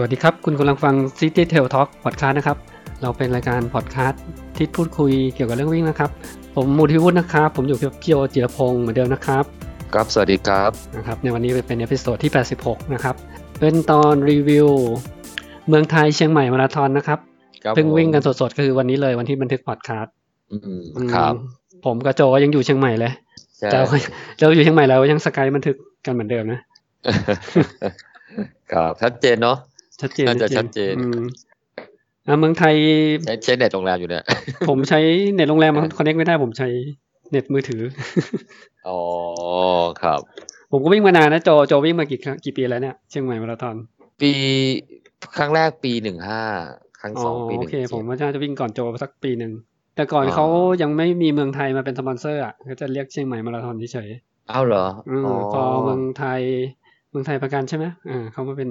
[0.00, 2.58] วัสดีครับ คุณกำลังฟัง City Trail Talk Podcast นะครับ
[3.02, 4.22] เราเป็นรายการพอดแคสต์
[4.56, 6.10] ที่พูดคุยเกี่ยวกับเรื่องวิ่งนะครับ
[6.56, 9.44] ผมมูทิวุฒินะครับ ผมอยู่กับพี่โอจิรพงศ์เหมือนเดิมนะครับ
[9.94, 12.32] ครับ สวัสดีครับนะครับ ในวันนี้เป็น episode ที่
[12.62, 13.14] 86 นะครับ
[13.60, 14.68] เป็นตอนรีวิว
[15.68, 17.18] เมืองไทยเชียงใหม่มาราธอนนะครับ
[17.64, 20.12] ครับเพิ่งผมวิ่งกันสดๆก็คือวันนี้เลยวันที่บันทึกพอดแคสต์
[20.50, 20.62] อืม
[20.96, 21.34] อืมครับ
[21.84, 23.12] ผมกับโจยังอยู่เชียงใหม่เลย
[23.58, 23.82] ใช่เจ้า
[24.38, 26.60] เราอยู่เชียงใหม่แล้วยังสกายบันทึกกันเหมือนเดิมนะ
[28.72, 29.56] ครับชัดเจนเนาะ
[30.00, 31.20] ชัดเจนน่าจะชัดเจนอืม
[32.26, 32.74] อะเมืองไทย
[33.24, 34.24] ใช้ใช้เน็ตโรงแรมอยู่เนี่ย
[34.68, 35.00] ผมใช้
[35.34, 36.68] เน็ตโรงแรมมันคอนเน c ไม่ได้ผมใช้
[37.30, 37.82] เน็ตมือถือ
[38.88, 39.00] อ๋อ
[40.02, 40.20] ครับ
[40.72, 43.76] ผมก็วิ่งมานานนะโจโจวิ่งมากี่ครั้งกี่ปีแล้วเนี่ยเชียงใหม่มาราธอน
[44.20, 44.32] ปี
[45.36, 46.42] ครั้งแรกปีหนึ่งห้า
[47.00, 49.52] ครั้งอ๋อสองปีหโอนึ่งเค ผมว่าน่าจะวิ่งก่อนโจสักปีหนึ่ง
[49.96, 50.46] แต่ก่อนอ๋อเขา
[50.82, 54.10] ยังไม่มีเมืองไทยมาเป็นสปอนเซอร์อะเขาจะเรียกเชียงใหม่มาราธอนเฉย
[54.50, 56.40] เอ้าเหรอๆอืมอ๋อพอเมืองไทย
[57.10, 58.70] เมืองไทยประกันใช่ไหมอ่าเขามาเป็น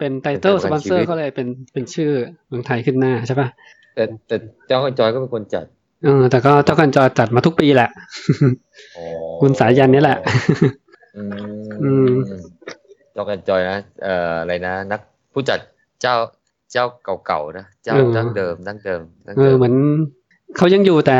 [0.00, 2.10] เป็นไตเติลเป็นสประปกัอนนชีเซอวิร์ตก็เลยเป็นเป็นชื่อ
[2.48, 3.48] เมืองไทยขึ้นหน้าใช่ปะ
[3.94, 5.66] แต่แต่เจ้ากันจอยก็เป็นคนจัด
[6.04, 7.90] เออแต่ก็เจ้ากันจอจัดมาทุกปีแหละ
[8.96, 9.04] อ๋อ
[9.40, 10.18] คุณสายันนี่แหละ
[11.16, 11.22] อื
[11.82, 12.12] อืมม
[13.12, 15.00] เจ้ากันจอยนะเอ่ออะไรนะนัก
[15.32, 15.58] ผู้จัด
[16.02, 16.14] เจ้า
[16.72, 16.84] เจ้า
[17.26, 19.74] เก่าๆนะเจ้าเออดั้งเดิมดั้งเดิมดั้งเอเดิอมเหมือน
[20.56, 21.18] เขายังอยู่แต่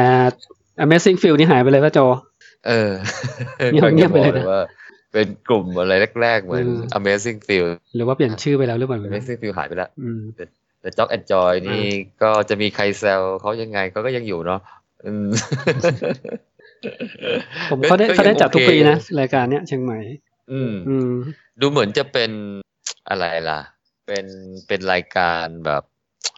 [0.84, 2.00] Amazing Field นี่หายไปเลยป่ะโจ
[2.66, 2.90] เออ
[3.70, 4.60] เงียบก็เงียบไปเลยบอกนะว่า
[5.12, 10.20] เป็นกลุ่มอะไรแรก ๆ เหมือนเออ Amazing Field หรือว่าเปลี่ยนชื่อไปแล้วหรือเปล่า Amazing Field หายไปแล้วอืม
[10.80, 11.88] แต่จ็อกแอนจอยนี่อ่
[12.22, 14.60] ก็จะมีใครแซวเขายังไงเขาก็ยังอยู่เนาะ
[15.06, 15.26] อืม
[17.70, 19.98] ผมเขาได้เขาได้จัดทุกปีนะโอเครายการเนี้ยเชียงใหม่
[20.52, 21.12] อืมอืม
[21.60, 22.30] ดูเหมือนจะเป็น
[23.08, 23.60] อะไรล่ะ
[24.06, 24.26] เป็น
[24.66, 25.82] เป็นรายการแบบ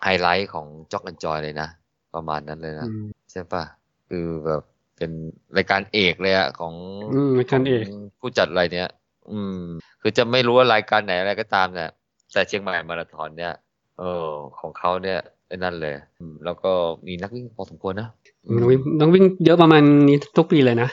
[0.02, 1.68] ไฮไลท์ของจ็อกแอนจอยเลยนะ
[2.14, 3.64] ประมาณนั้นเลยนะอืมใช่ปะ
[4.08, 4.62] คือแบบ
[5.02, 5.16] เป็น
[5.56, 6.74] รายการเอกเลยอะของ
[7.14, 8.90] อืมรายการเอกขงผู้จัดอะไรเนี้ย
[9.30, 9.58] อืม
[10.00, 11.90] คือจะไม่รู้ว่ารายการไหนอะไรก็ตามเนี่ย
[12.32, 13.54] แต่เชียงใหม่มาราธอนเนี่ย
[13.98, 14.26] เออ
[14.60, 15.18] ของเขาเนี่ย
[15.48, 16.72] ไอ้นั่นเลยอืมแล้วก็
[17.06, 18.08] มีนักวิ่งพอสมควรนะ
[18.46, 20.88] อืมต้องวิ่งต้องวิ่งเยอะประมาณนี้ทุกปีเลยนะ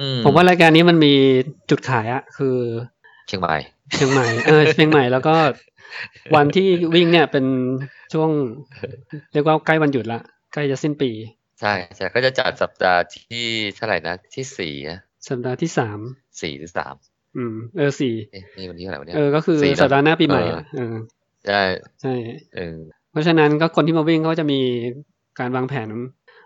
[0.00, 1.12] อืมผมว่ารายการนี้มันมี
[1.70, 2.56] จุดขายอะคือ
[3.26, 3.56] เชียงใหม่
[3.94, 5.34] เชียงใหม่เออเชียงใหม่แล้วก็
[6.34, 7.44] วันที่วิ่งเนี่ยเป็น
[8.12, 8.30] ช่วง
[9.32, 10.20] เรียกว่าใกล้วันหยุดละ
[10.52, 11.10] ใกล้จะสิ้นปี
[11.64, 14.98] ใช่ใช่เขาจะจัดสัปดาห์ที่เท่าไหร่นะที่สี่นะ
[15.28, 15.98] สัปดาห์ที่สาม
[16.42, 16.94] สี่หรือสาม
[17.36, 20.96] อืมเออสี่เอ๊ะนี่วันที่เท่าไหร่วะเนี่ยเออก็คือสี่นะสัปดาห์หน้าปีใหม่อะเออ
[21.46, 21.62] ใช่
[22.02, 22.14] ใช่
[22.56, 22.76] เออ
[23.12, 24.60] เพราะฉะนั้นก็คนที่มาวิ่งเขาจะมี
[25.40, 25.88] การวางแผน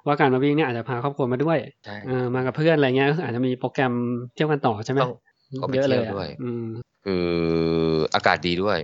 [0.06, 3.92] ว่าการมาวิ่งเนี่ยอาจจะพาครอบครัวมาด้วยใช่เออมากับเพื่อนอะไรเงี้ยอาจจะมีโปรแกรม
[4.34, 5.12] เที่ยวกันต่อใช่ไหมต้อง
[5.60, 6.64] ก็ไปเยอะเลยเที่ยวอะด้วยอืม
[7.06, 7.26] คือ
[8.14, 8.78] อากาศดีด้วย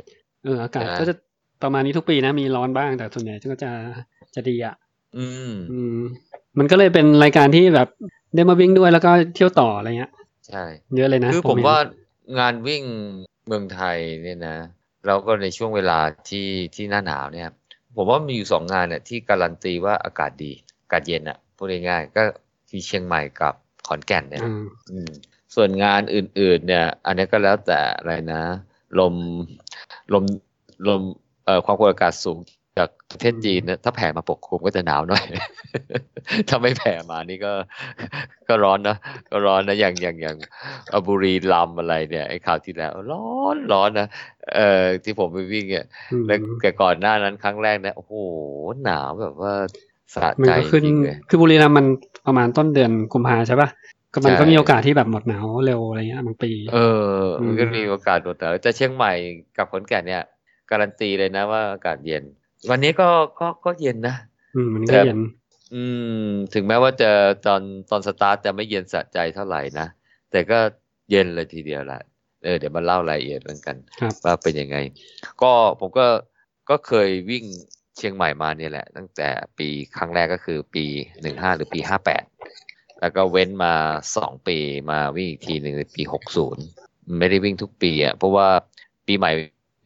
[0.45, 1.15] เอออากาศใช่ไหมก็จะ
[1.63, 3.71] ประมาณนี้ทุกปีนะมีร้อนบ้างแต่ส่วนใหญ่ก็จะ
[4.35, 4.75] จะดีอะ
[5.17, 5.99] อืมอืม
[6.59, 7.89] มันก็เลยเป็นรายการที่แบบ
[8.35, 10.13] ได้มาวิ่งด้วยแล้วก็เที่ยวต่ออะไรเงี้ย
[10.49, 10.65] ใช่
[10.97, 11.79] เยอะเลยนะ คือผมเห็นว่า
[12.39, 12.83] งานวิ่ง
[13.47, 14.57] เมืองไทยเนี่ยนะ
[15.07, 15.99] แล้วก็ในช่วงเวลา
[16.29, 17.49] ที่ที่หน้าหนาวเนี่ย
[17.97, 22.23] ผมว่ามีอยู่สองงานเนี่ยที่การันตีว่าอากาศดีอากาศเย็นอะพูดง่ายๆก็
[22.69, 23.55] ที่เชียงใหม่กับ
[23.87, 25.11] ขอนแก่นเนี่ยอ่าอืม
[25.55, 28.43] ส่วนงานอื่น ๆ เนี่ย อันนี้ก็แล้วแต่อะไรนะ
[28.99, 29.15] ลม
[30.13, 30.25] ลม
[30.89, 31.03] ลม
[31.45, 32.59] เอ่อความกดอากาศสูงจาก
[33.15, 35.25] ประเทศจีนเนี่ยถ้าแผ่มาปกคลุมก็จะหนาวหน่อย
[36.49, 37.53] ถ้าไม่แผ่มานี่ก็
[38.49, 38.97] ก็ร้อนนะ
[39.31, 40.37] ก็ร้อนนะอย่างอย่างอย่าง
[40.95, 44.09] อบุรีรัมย์อะไรเนี่ยไอ้ข่าวที่แล้ว ร้อนร้อนนะ
[44.55, 48.13] เอ่อที่ผมไปวิ่งเนี่ยอืมแล้วแต่ก่อนหน้านั้นครั้งแรกเนี่ยโอ้โห
[48.85, 49.55] หนาวแบบว่า
[50.15, 51.87] สะมันใจก็ขึ้นจริงเลยคือบุรีรัมย์มัน
[52.27, 53.69] ประมาณต้นเดือนกุมภาใช่ป่ะ
[54.13, 56.79] ก็มันใช่ก็มีโอกาสที่แบบหมดหนาวเร็วอะไรเงี้ยบางปี เอ
[57.21, 59.13] ออืมมันก็มีโอกาสโดนแต่แต่เชียงใหม่
[59.57, 60.23] กับขอนแก่นเนี่ย
[60.71, 62.25] การันตีเลยนะว่าอากาศเย็น
[62.71, 63.09] วันนี้ก็
[63.41, 64.17] ก็ก็เย็นนะ
[64.57, 65.19] อืมมันแต่ก็เย็น
[65.75, 65.83] อื
[66.25, 67.11] ม ถึงแม้ว่าจะ
[67.47, 69.87] ตอนตอนสตาร์ทจะไม่เย็นสะใจเท่าไหร่นะ
[70.31, 70.59] แต่ก็
[71.11, 72.01] เย็นเลยทีเดียวละ
[72.45, 74.77] เออเดี๋ยวมาเล่ารายละเอียดเรื่องกันครับว่าเป็นยังไง
[75.43, 76.07] ก็ผมก็
[76.71, 77.45] ก็เคยวิ่ง
[77.97, 80.85] เชียงใหม่มาเนี่ยแหละ ตั้งแต่ปีครั้งแรกก็คือปี
[81.23, 82.25] หนึ่งห้าหรือปีห้าแปด
[83.01, 83.75] แล้วก็เว้นมา
[84.17, 84.59] สองปี
[84.91, 86.65] มาวิ่งอีกทีหนึ่งในปีหกศูนย์
[87.19, 88.47] ไม่ได้วิ่งทุกปีอะเพราะว่า
[89.07, 89.31] ปีใหม่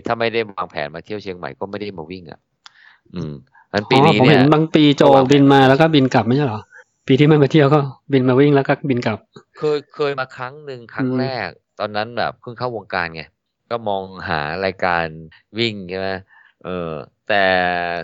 [0.06, 2.40] ถ้าไม่ได้วางแผนมาเที่ยวเชียงใหม่ก็ไม่ได้มาวิ่งอะ
[3.14, 3.32] อืม
[3.72, 6.60] งั้นปีอ๋อนี้ผมเนี่เห็ยนบางปีโจระหว่างบินมาแล้วก็บินกลับไม่ใช่เหรอ
[7.06, 7.80] ปีที่ไม่มาเที่ยวก็
[8.12, 9.18] บินมาวิ่งแล้วก็บินกลับ
[9.58, 13.22] เคยเคยมาครั้งหนึ่งครั้งอืมแรก ตอนนั้นแบบเพิ่งเข้าวงการไง
[13.70, 15.06] ก็มองหารายการ
[15.58, 16.08] วิ่งใช่ไหม
[16.64, 16.90] เออ
[17.28, 17.44] แต่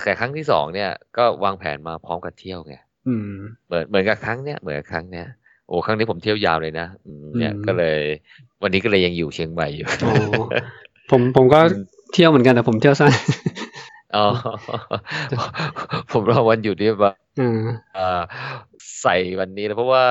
[0.04, 2.74] แต่ครั้งที่สองเนี่ย ก็วางแผนมาพร้อมกับเที่ยวไง
[3.08, 3.30] อืม
[3.66, 5.26] เหมือนเหมือนกับครั้งเนี้ยเหมือนกับครั้งเนี้ย
[5.68, 7.98] โอ้ครั้งนี้ผมเที่ยวยาวเลยนะอืมเนี่ยอืมก็เลย
[8.62, 10.10] วันนี้ก็เลยยังอยู่เชียงใหม่อยู่อ๋อ
[11.10, 11.60] ผมผมก็
[12.12, 13.12] เที่ยวเหมือนกันแต่ผมเที่ยวสั้น
[14.16, 14.26] อ๋อ
[16.12, 17.60] ผมรอวันหยุดนี่แบบอ่า
[17.94, 18.20] เอ่อ
[19.00, 20.04] ใส่วันนี้เลยเพราะว่า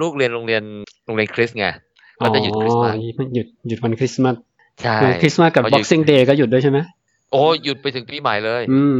[0.00, 0.62] ลูกเรียนโรงเรียน
[1.06, 1.66] โรงเรียนคริสต์ไง
[2.24, 2.98] ก็จะหยุดคริสต์มาสอ๋อ
[3.34, 4.36] หยุดหยุดวันคริสต์มาส
[4.82, 6.78] ใช่วันคริสต์มาสกับพอหยุด Boxing Day ก็หยุดด้วยใช่ไหม
[7.32, 8.98] โอ้หยุดไปถึงปีใหม่เลย อืม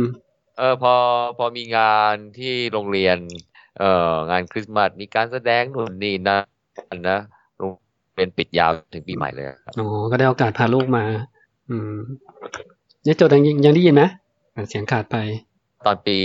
[0.58, 0.94] เออพอ
[1.38, 3.18] พอมีงานที่โรงเรียน
[3.78, 6.38] เอ่องานคริสต์มาสมีการแสดงนู่นนี่นะ
[7.08, 7.18] นะ
[7.58, 7.70] โรง
[8.14, 11.04] เรียนปิดยาวถึงปีใหม่เลยครับอ๋อก็ได้โอกาสพาลูกมา
[11.70, 11.94] อืม
[13.04, 14.02] เนี่ยโจทย์ยังยังได้ยินไหม
[14.68, 15.16] เสียงขาดไป
[15.86, 16.18] ตอนปี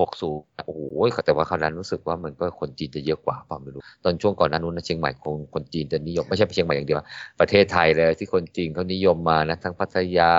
[0.00, 0.80] หกศูนย์โอ้โห
[1.24, 6.98] แต่ว่าคราวนั้นรู้สึกว่ามันก็คนจีนจะเยอะกว่าเปล่าไม่รู้ ตอนช่วงก่อนหนั้นนู้นนะเชียงใหม่คงคนจีนจะนิยม ไม่ใช่เชียงใหม่อย่างเดียว
[7.40, 10.32] ประเทศไทยเลยที่คนจีนเขานิยมมานะทั้งพัทยา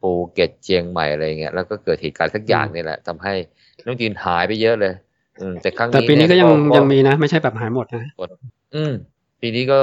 [0.00, 3.34] ภูเก็ตเชียงใหม่อะไรเงี้ยแล้วก็เกิดเหตุการณ์สักอย่างนี่แหละทำให้
[3.84, 4.94] น้องจีนหายไปเยอะเลย
[5.40, 8.04] อืมแต่ครั้งแต่นี้ปีนี้ก็เยังยังมีนะ ไม่ใช่แบบหายหมดนะ
[8.74, 8.92] อืม
[9.40, 9.78] ปีนี้ก็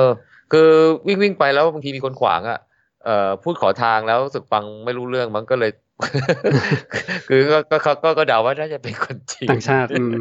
[0.51, 0.69] คือ
[1.07, 2.59] วิ่งวิ่งไปแล้วบางทีมีคนขวางอะ
[3.03, 5.71] เอ่อพูดขอทางแล้วรู้สึกฟังไม่รู้เรื่องมันก็เลย
[7.29, 10.13] คือก็ก็ก็ก็ก็เดาว่าน่าจะเป็นคนจีนต่างชาติอืม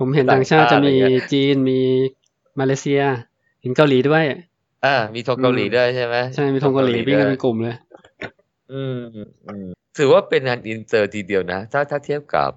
[0.00, 1.80] ผมเห็นต่าต่างงชาชาติติจะมีอะไรเงี้ยจีนมี
[2.60, 3.02] มาเลเซีย
[3.62, 4.24] เห็นเกาหลีด้วย
[4.86, 7.76] อ่า มีธงเกาหลีด้วยใช่ไหมใช่มีธงเกาหลีวิ่งกันเป็นกลุ่มเลย
[8.72, 8.98] อืม
[9.46, 9.66] อืม
[9.98, 12.50] ถือว่าเป็นงานอินเตอร์ทีเดียวนะ ถ้าถ้าเทียบกับ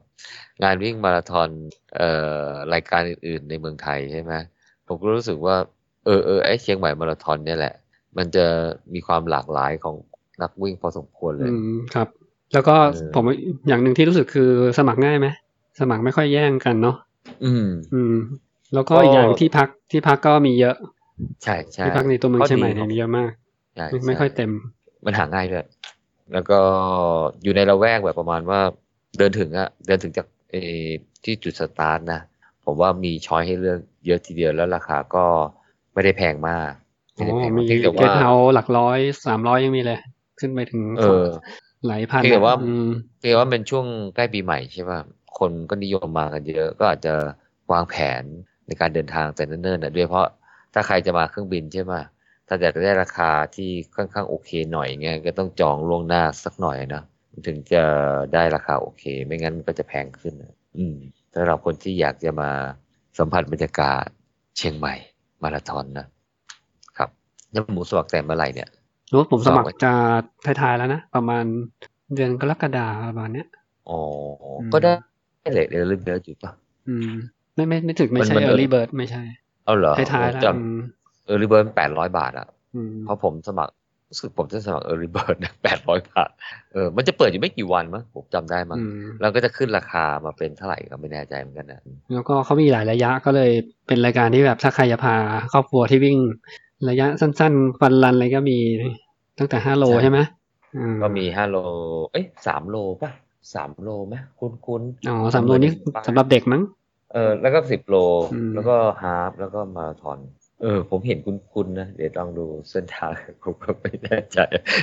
[0.64, 1.50] งานวิ่งมาราธอน
[1.96, 2.10] เอ่
[2.44, 4.34] อรายการอื่นๆในเมืองไทยใช่ไหม
[4.88, 5.56] ผมก็รู้สึกว่า
[6.06, 7.76] เออเออไอ้เชียงใหม่มาราธอนเนี่ยแหละ
[8.18, 8.46] มันจะ
[8.94, 9.96] มีความหลากหลายของ
[10.42, 12.08] นักวิ่งพอสมควรเลยอืมครับ
[12.54, 13.24] แล้วก็เออผม
[13.68, 15.28] อย่างหนึ่งที่รู้สึกคือสมัครง่ายไหม
[15.80, 16.96] สมัครไม่ค่อยแย่งกันเนาะ
[17.46, 18.16] อืม อืม
[18.74, 20.76] แล้วก็ก็อีกอย่างที่พักที่พักก็มีเยอะ
[21.44, 23.32] ใช่ใช่ที่พักในตัวเมืองข้อเชียงใหม่ดีเนี่ยมีเยอะมาก
[23.76, 24.52] ใช่ไม่ใช่ไม่ค่อยเต็ม
[25.06, 25.66] มันหาง่ายด้วย
[26.34, 26.60] แล้วก็
[27.44, 28.60] อยู่ในละแวกแบบประมาณว่า
[29.18, 30.88] เดินถึงอะเดินถึงจากเออ
[31.24, 32.22] ที่จุดสตาร์ทนะ
[32.66, 35.26] ผมว่ามีช้อยให้เลือกเยอะทีเดียวแล้วราคาก็
[35.94, 36.72] ไม่ได้แพงมาก
[37.20, 40.00] อ๋ไม่ได้อแพงมีมากเพียงแต่เกว่าสเฮาหลักร้อยสามร้อยยังมีเลย
[40.40, 41.26] ขึ้นไปถึงเออ
[41.88, 42.90] หลายพันเพียงแต่ว่าอืม
[43.20, 43.86] เพียงแต่ว่าเป็นช่วง
[44.16, 45.00] ใกล้ปีใหม่ใช่ป่ะ
[45.40, 47.14] คนก็นิยมมากันเยอะ ก็อาจจะ
[47.72, 48.24] วางแผน
[48.68, 50.28] ในการเดินทางแต่เนิ่นๆนะด้วยเพราะ
[50.74, 52.02] ถ้าใครจะมาเครื่องบินใช่ป่ะ
[52.48, 57.04] ถ้าอยากจะได้ราคาที่ค่อนข้างโอเคหน่อยเงี้ยก็ต้องจองล่วงหน้าสักหน่อยนะ
[57.48, 57.84] ถึงจะ
[58.34, 60.96] ได้ราคาโอเค ไม่งั้นมันก็จะแพงขึ้นนะอืม
[61.34, 62.52] สำหรับคนที่อยากจะมา
[63.18, 64.06] สัมผัสบรรยากาศ
[64.58, 64.96] เชียงใหม่
[65.44, 66.08] มาราธอนนะ
[66.98, 67.10] ครับ
[67.52, 68.70] แล้วหมูสวักแต่เมื่อไหร่เนี่ย
[69.12, 69.94] รู้ผมสมัครสอบไว้จะ
[70.46, 71.44] ท้ายๆแล้วนะ ประมาณ
[72.16, 73.48] เดือนกรกฎาประมาณเนี้ย
[73.90, 74.00] อ๋อ
[74.58, 74.94] อมก็ได้
[75.54, 76.52] เลทเดือนเดือนอยู่ป่ะ
[76.90, 77.10] อืม
[77.56, 79.24] ไม่ไม่ไม่ถึงไม่มันใช่มัน early bird ไม่ใช่
[79.66, 83.74] เอาเหรอท้ายๆแล้วจอืมำ early bird แปดร้อยบาทอะอืมเพราะผมสมัคร
[84.10, 86.30] รู้สึกผมจะสมัคร early bird แปดร้อยบาท
[86.74, 91.82] เออ มันจะเปิดอยู่ไม่กี่วันมั้งผมจำได้มั้งอืมแล้วก็จะขึ้นราคามาเป็นเท่าไหร่ก็ไม่แน่ใจเหมือนกันนะ
[92.14, 93.52] แล้วก็เขามีหลายระยะก็เลย
[93.88, 95.16] เป็นรายการที่แบบถ้าใครจะพา
[95.54, 96.18] ครอบครัวที่วิ่ง
[96.90, 98.58] ระยะสั้นๆ fun run อะไรก็มี
[99.38, 100.20] ตั้งแต่ห้าโลใช่ไหม
[100.78, 101.58] อืมก็มีห้าโล
[102.12, 103.12] เอ้ยสามโลป่ะ
[103.54, 105.72] สามโลไหมคุณคุณอ๋อสามโลนี่
[106.08, 106.62] สำหรับเด็กมั้ง
[107.14, 107.96] เออ แล้วก็สิบโล
[108.34, 110.20] อืมแล้วก็ฮาฟแล้วก็มาราธอน
[110.62, 113.12] เออ ผมเห็นคุณคุณนะ เดี๋ยวลองดูเส้นทาง
[113.44, 114.40] ผมก็ไม่แน่ใจ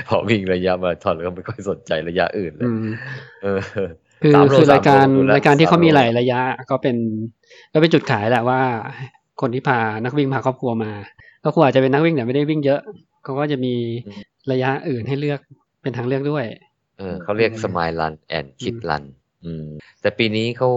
[0.07, 2.87] พอวิ่งระยะมาราธอนแล้วก็ไม่ค่อยสนใจระยะอื่นเลยอืม
[3.43, 3.59] เออ
[4.23, 6.39] คือสามโลคือรายการสามโลดูแล้วรายการที่เขามีสามโลหลายระยะ
[6.71, 6.95] ก็เป็น
[7.73, 8.61] ก็เป็นจุดขายแหละว่า
[9.41, 10.91] คนที่พานักวิ่งพาครอบครัวมา
[11.43, 12.81] ครอบครัวอาจจะเป็นนักวิ่งแต่ไม่ได้วิ่งเยอะ
[13.23, 13.73] เขาก็จะมี
[14.51, 15.39] ระยะอื่นให้เลือก
[15.81, 16.45] เป็นทางเลือกด้วย
[16.97, 19.03] เออเขาเรียกอืมสมายรันแอนคิดอืมรัน
[19.43, 19.65] อืม
[20.01, 20.69] แต่ปีนี้เขา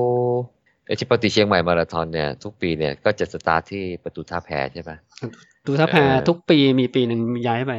[0.86, 4.90] ไอที่ปกติเชียงใหม่มาราธอนเนี่ย ทุกปีเนี่ยก็จะสตาร์ทที่ประตูท่าแพใช่ไหม
[5.66, 7.72] ดูท่าแพเออทุกปีมีปีหนึ่งย้ายไป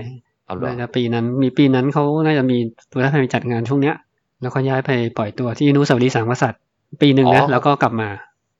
[0.45, 2.57] เอาเหรอน่าจะปีนั้นมีปีนั้นเขาน่าจะมี
[2.91, 3.95] ดูท่าแพมีจัดงานช่วงเนี้ย
[4.41, 6.59] แล้วก็ย้ายไปปล่อยตัวที่อนุสาวรีย์สามกษัตริย์
[7.01, 8.09] ปีหนึ่งนะแล้วก็กลับมา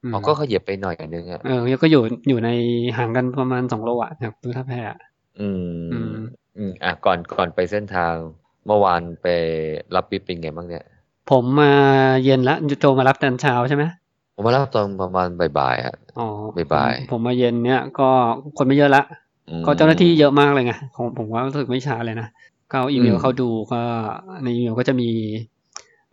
[0.04, 2.50] อืมอ๋อก็ขยับไปหน่อยนึงอะเออแล้วก็อยู่อยู่ใน
[2.98, 4.98] ห่างกันประมาณสองโลอะจากดูท่าแพอะ
[5.42, 5.62] อืม
[5.94, 6.14] อืม
[6.58, 8.14] อืมอะก่อนก่อนไปเส้นทาง
[8.66, 9.28] เมื่อวานไป
[9.96, 10.84] รับปิ๊บเป็นไงบ้างเนี่ย
[11.32, 11.72] ผมมา
[12.24, 13.84] เย็นละโจมารับตอนเช้าใช่ไหม
[14.36, 16.28] ผมมารับตอนประมาณบ่ายๆอะอ๋อ
[16.74, 18.08] บ่ายๆผมผมมาเย็นเนี่ย ก็
[18.58, 19.04] คนไม่เยอะละ
[19.50, 22.28] อืมก็เจ้าหน้าที่เยอะมากเลยไงผมผมว่ารู้สึกไม่ช้าเลยนะ
[22.72, 23.82] ก็เอาอีเมลอืมเขาดูก็
[24.44, 25.10] ในอีเมลก็จะมี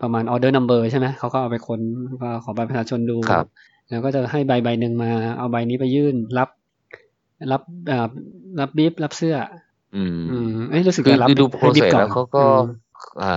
[0.02, 1.80] ประมาณออเดอร์นัมเบอร์ใช่ไหมเขาก็เอาไปค้น
[2.23, 3.47] ก็ขอบัตรประชาชนดูครับ
[3.90, 6.49] แล้วก็จะให้ใบใบหนึ่งมาเอาใบนี้ไปยื่นรับ
[7.52, 8.09] รับอ่า
[8.61, 9.37] รับบีบรับเสื้อ
[9.97, 12.61] อืมอืมเอ้ยรู้สึกคือจะรับคือดูโปรให้เซบิ๊สก่อนแล้วเขาก็อืม
[13.23, 13.37] อ่า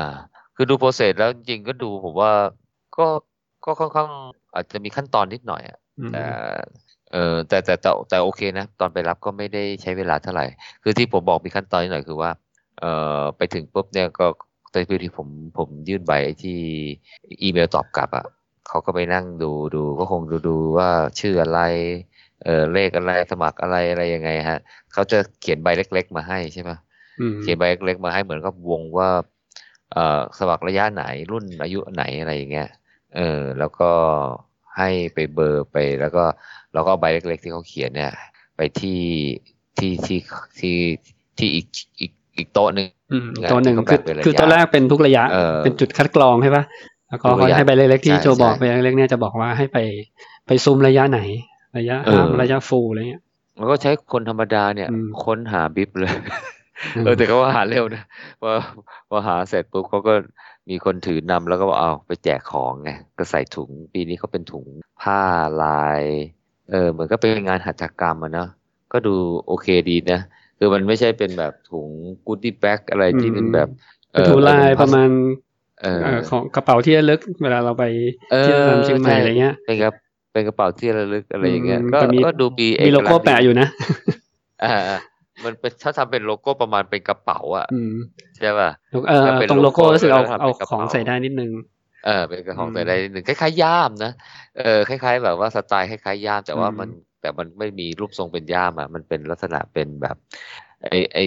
[0.55, 2.31] คือดูโปรเซสแล้วจริงๆก็ดูผมว่า
[2.97, 3.07] ก็
[3.65, 4.09] ก็ค่อนข้าง
[4.55, 6.23] อาจจะมีขั้นตอนนิดหน่อยอะอืมแต่
[7.11, 10.45] เออแต่แต่แต่แต่โอเคนะ ตอนไปรับก็ไม่ได้ใช้เวลาเท่าไหร่
[10.83, 12.31] คือที่ผมบอกมีขั้นตอนนิดหน่อยคือว่า
[12.79, 12.85] เอ
[13.19, 14.25] อไปถึงปุ๊บเนี่ยก็
[14.71, 16.57] ตอนที่ผมผมยื่นใบที่
[17.41, 18.25] อีเมลตอบกลับอะ
[18.67, 20.89] เขาก็ไปนั่งดูดูก็คงดูดูว่า
[21.19, 21.59] ชื่ออะไร
[22.43, 24.59] เออเลขอะไรสมัครอะไรอะไรยังไงฮะ
[24.93, 26.71] เขาจะเขียนใบเล็ก ๆ มาให้ใช่ไหม
[27.19, 29.09] อืมเขียนใบเล็กๆมาให้เหมือนกับวงว่า
[29.91, 32.69] เอ่อสมัครระยะไหนรุ่นอายุไหนอะไรอย่างเงี้ย
[33.15, 33.91] เออแล้วก็
[34.77, 36.23] ให้ไปเบอร์ไปแล้วก็
[36.73, 38.11] แล้วก็เอาใบเล็ก ๆ ที่เขาเขียนเนี่ย
[38.57, 39.01] ไปที่
[39.77, 40.19] ที่ที่
[40.59, 40.77] ที่
[41.37, 41.67] ที่อีก
[41.99, 46.63] อีกอีกโต๊ะหนึ่งอืมงานตัวหนึ่งที่เขาคือแบ่งเป็นระยะคือตัวแรกเป็นทุกระยะเออเป็นจุดคัดกรองใช่ปะ
[47.13, 49.77] แล้วก็ทุกเขาระยะให้ใบเล็กๆที่ใช่โจบอกใช่ใบเล็กๆเนี่ยจะบอกว่าให้ไป
[50.47, 51.19] ไปซูมระยะไหน
[51.77, 53.23] ระยะเออฮาล์ฟระยะฟูลอะไรเงี้ย
[53.59, 56.11] มันก็ใช้คนธรรมดาเนี่ยอืมค้นหาบิบเลย
[56.95, 58.03] อืมเออแต่เขาว่าหาเร็วนะ
[58.41, 58.49] พอ
[59.09, 60.13] พอหาเสร็จปุ๊บเขาก็
[60.69, 64.67] มีคนถือนำแล้วก็บอกเอาไปแจกของไงก็ใส่ถุงปีนี้เขาเป็นถุง
[65.01, 65.21] ผ้า
[65.63, 66.01] ลาย
[66.71, 68.49] เออเหมือนก็เป็นงานหัตถกรรมอะเนาะ
[68.91, 69.15] ก็ดู
[69.47, 70.19] โอเคดีนะ
[70.57, 71.89] คือมันไม่ใช่เป็นแบบถุง
[72.25, 73.69] goodie bag อะไรที่เป็นแบบ
[74.13, 75.51] เออถูลายเออประมาณเออเอ่อ
[76.29, 77.83] ของกระเป๋าที่ระลึกเวลาเราไป
[78.31, 79.91] เออที่ทำเชียงใหม่ใช่อะไรเงี้ยเป็นกระ
[80.33, 83.67] เป็นกระเป๋าที่ระลึกอะไรอย่างเงี้ยอืมก็แต่มีก็ดูมีเอมีกโลโก้ลักษณ์แปะอยู่นะ
[84.63, 84.99] อ่าอ่า
[85.45, 87.95] มันเป็นถ้าทำเป็นโลโก้ประมาณเป็นกระเป๋าอะอืม
[88.37, 88.69] ใช่ป่ะ
[89.07, 91.51] เออถ้าเป็นตรงโลโก้โลโก้รู้สึกเอาแล้วทำเป็นเอากระของเป๋าใส่ได้นิดนึง
[92.05, 94.11] เออเป็นกระของอืมแต่ได้นิดหนึ่งคล้ายๆย่ามนะ
[94.57, 96.89] เออคล้าย ๆ แบบว่าสไตล์คล้ายๆย่าม แต่ว่าอืมมัน
[97.21, 100.15] แต่มันไม่มีรูปทรงเป็นย่ามอะมันเป็นลักษณะเป็นแบบ
[100.89, 101.17] ไอไอ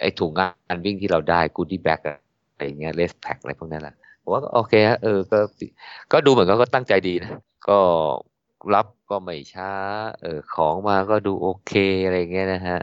[0.00, 2.14] ไอถุงงานวิ่งที่เราได้กูดี้แบ็กอะ
[2.56, 5.38] ไรอย่างเงี้ยเลสแพ็คอะไรพวกนั้นแหละ ผมว่าก็โอเคฮะเออก็
[6.12, 7.32] ก็ดูเหมือนเขาก็ตั้งใจดีนะ
[7.68, 7.78] ก็
[8.74, 9.72] รับก็ไม่ช้า
[10.22, 11.72] เออของมาก็ดูโอเค
[12.04, 12.78] อะไรอย่างเงี้ยนะฮะ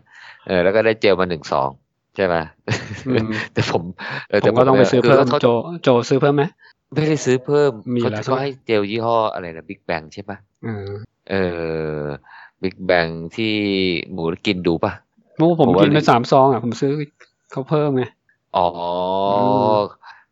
[0.47, 1.69] เออ แล้วก็ได้เจลมาหนึ่งสอง
[2.15, 2.35] ใช่ไหม
[3.07, 3.83] อืมแต่ผม
[4.29, 5.47] เออผแต่มก็ต้องไปซื้อคืเพิ่มขาโจ
[5.83, 6.43] โจซื้อเพิ่มไหม
[6.93, 10.91] ไม่ได้ซื้อเพิ่มมีเขาแล้วใช่เขาไหมให้เจลยี่ห้ออะไรนะบิ๊กแบงใช่ปะอ่า
[11.29, 11.35] เอ
[11.99, 12.03] อ
[12.61, 13.53] บิ๊กแบงที่
[14.11, 14.91] หมูกินดูปะ
[15.37, 16.91] เมื่อผมผมว่ากินไปสามซองอะผมซื้อ
[17.51, 18.03] เขาเพิ่มไง
[18.57, 18.67] อ๋อ
[19.31, 19.33] อ
[19.77, 19.77] ม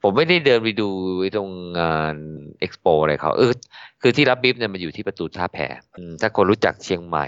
[0.07, 0.89] ผมไม่ได้เดินไปดู
[1.35, 2.15] ตรงงาน
[2.59, 3.53] เอ็กซ์โปอะไรเขาเออ
[4.01, 5.57] คือที่รับบิ๊บเนี่ยมันอยู่ที่ประตูท่าแพ
[6.21, 7.27] ถ้าคนรู้จักเชียงใหม่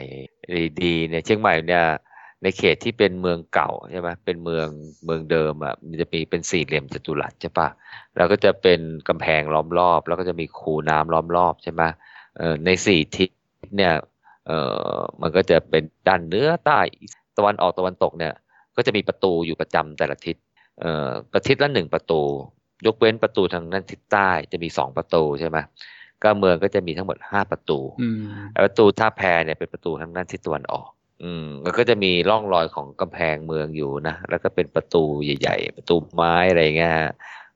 [0.81, 1.85] ดีเนี่ยเชียงใหม่เนี่ย
[2.43, 4.67] ในเขตที่เป็นเมืองเก่าใช่ไหมเป็นเมือง
[5.05, 7.67] เมืองเดิมอะมันจะมีเป็นสี่เหลี่ยมจัตุรัสใช่ปะ
[8.15, 11.81] แล้วก็จะเป็นกำแพงล้อมรอบ แล้วก็จะมีคูน้ำล้อมรอบใช่ไหม
[12.37, 13.29] เออในสี่ทิศ
[13.77, 13.93] เนี่ย
[14.47, 14.51] เอ
[14.95, 16.79] อมันก็จะเป็นด้านเหนือใต้
[17.37, 18.33] ตะวันออกตะวันตกเนี่ย
[18.75, 20.35] ก็จะมีประตูอยู่ประจำแต่ละทิศ
[20.79, 22.21] เอ่อประทิศละหนึ่งประตู
[22.85, 25.57] ยกเว้นประตูทางด้านทิศใต้จะมีสองประตูใช่ไหม
[26.23, 30.89] ก็เมืองก็จะมีทั้งหมดห้าประตูอืมแล้วประตูท่าแพเนี่ยเป็นประตูทางด้านทิศตะวันออก
[31.23, 36.95] อืมแล้วก็จะมีร่องรอยของกำแพงเมืองอยู่นะแล้วก็เป็นประตูใหญ่ ๆ ประตูไม้อะไรเงี้ย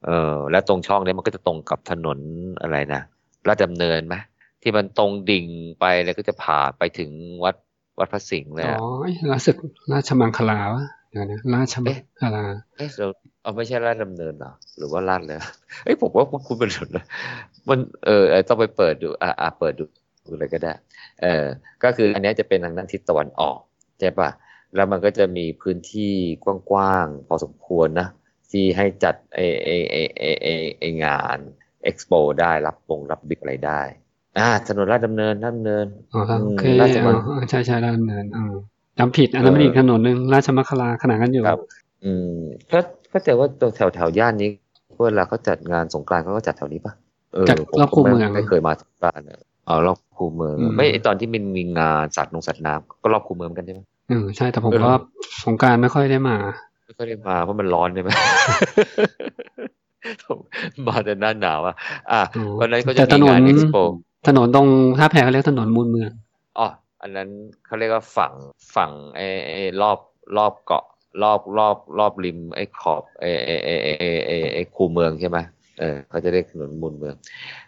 [0.05, 2.19] เออแล้วตรงช่องเนี้มันก็จะตรงกับถนน
[2.61, 3.01] อะไรนะ
[3.47, 4.15] ลาดดำเนินไหม
[4.61, 5.45] ที่มันตรงดิ่ง
[5.79, 7.11] ไปแล้วก็จะผ่านไปถึง
[7.43, 7.55] วัด
[7.99, 9.55] วัดพระสิงห์เลยอ๋อะอไอ้ราชสึก
[9.91, 12.45] ราชมังคลาวะเดี๋ยวนะราชมังคลา
[12.77, 13.07] เอ๊ะเรา
[13.41, 15.37] เอาไม่ใช่ลาดดำเนินเหรอหรือว่าลาดเลย
[15.83, 17.05] เอ้ยผมว่าคุณคุณเป็นหลุดเลย
[17.69, 19.83] มันเออเออต้องไปเปิดดูอ่าอ่าเปิดดู
[20.25, 20.73] ดูเลยก็ได้
[21.21, 21.45] เออ
[21.83, 23.59] ก็คืออันเนี้ยจะเป็นทางด้านทิศตะวันออก
[23.99, 24.29] ใช่ปะ
[24.75, 26.13] แล้วมันก็จะมีพื้นที่
[26.69, 28.07] กว้างๆพอสมควรนะ
[28.51, 30.47] ที่ให้จัดไอไอไอไอไอ
[30.79, 31.37] ไองาน
[31.83, 33.81] เอ็กซ์โปได้รับปงรับบิ๊กอะไรได้
[34.37, 37.19] อ่าถนนลาดดำเนินลาดดำเนินอ๋อครับโอเคอืมราชมัอ๋งอ
[37.49, 38.41] ใช่ใช่ราชดำเนินอ๋อ
[38.97, 41.57] จำผิดอันนั้นไม่เอออีกถนนหนึ่งราชมังคลาขนานกันอยู่ครับ
[42.03, 42.79] อืมก็
[43.11, 44.49] ก็แต่ว่าตัวแถวแถวย่านนี้
[45.03, 46.93] เวลาเขาจัดงานสงกรานต์เขาก็จัดแถวนี้ปะ
[47.33, 53.79] เออจัดผมรอบคูเมืองไไม่เคยมาสงกรานต์อะอ๋อรอบคูเมืองอืมไม่ไอตอนที่มันมีงานสัตว์นงสัตว์น้ำก็รอบคูเมืองเหมือนกันใช่ไหม
[54.11, 54.93] อืมใช่แต่ผมเออก็
[55.45, 56.37] สงกรารไม่ค่อยได้มา
[56.85, 58.09] ไม่ค่อยได้มาเพราะมันร้อนใช่ไหม
[60.87, 61.75] มาแต่หน้าหนาวอะ
[62.11, 63.75] อะอ๋อวันนั้นเขาแต่จะถมีนนงานเอ็กซ์โป
[64.27, 64.67] ถนนตรง
[64.99, 66.11] ท่าแพเขาเรียกถนนมูลเมือง
[66.57, 66.67] อ๋อ
[67.01, 67.29] อันนั้น
[67.65, 68.33] เขาเรียกว่าฝั่ง
[68.75, 69.51] ฝั่งไอไอ
[69.81, 69.97] รอบ
[70.37, 70.85] รอบเกาะ
[71.23, 75.37] รอบรอบรอบริมไอ้ขอบไอ้ไอ้ไอ้ไอ้ไอ้ไอ้ไอ้คูเมืองใช่ไหม
[75.79, 77.15] เออเขาจะเรียกถนนมูลเมือง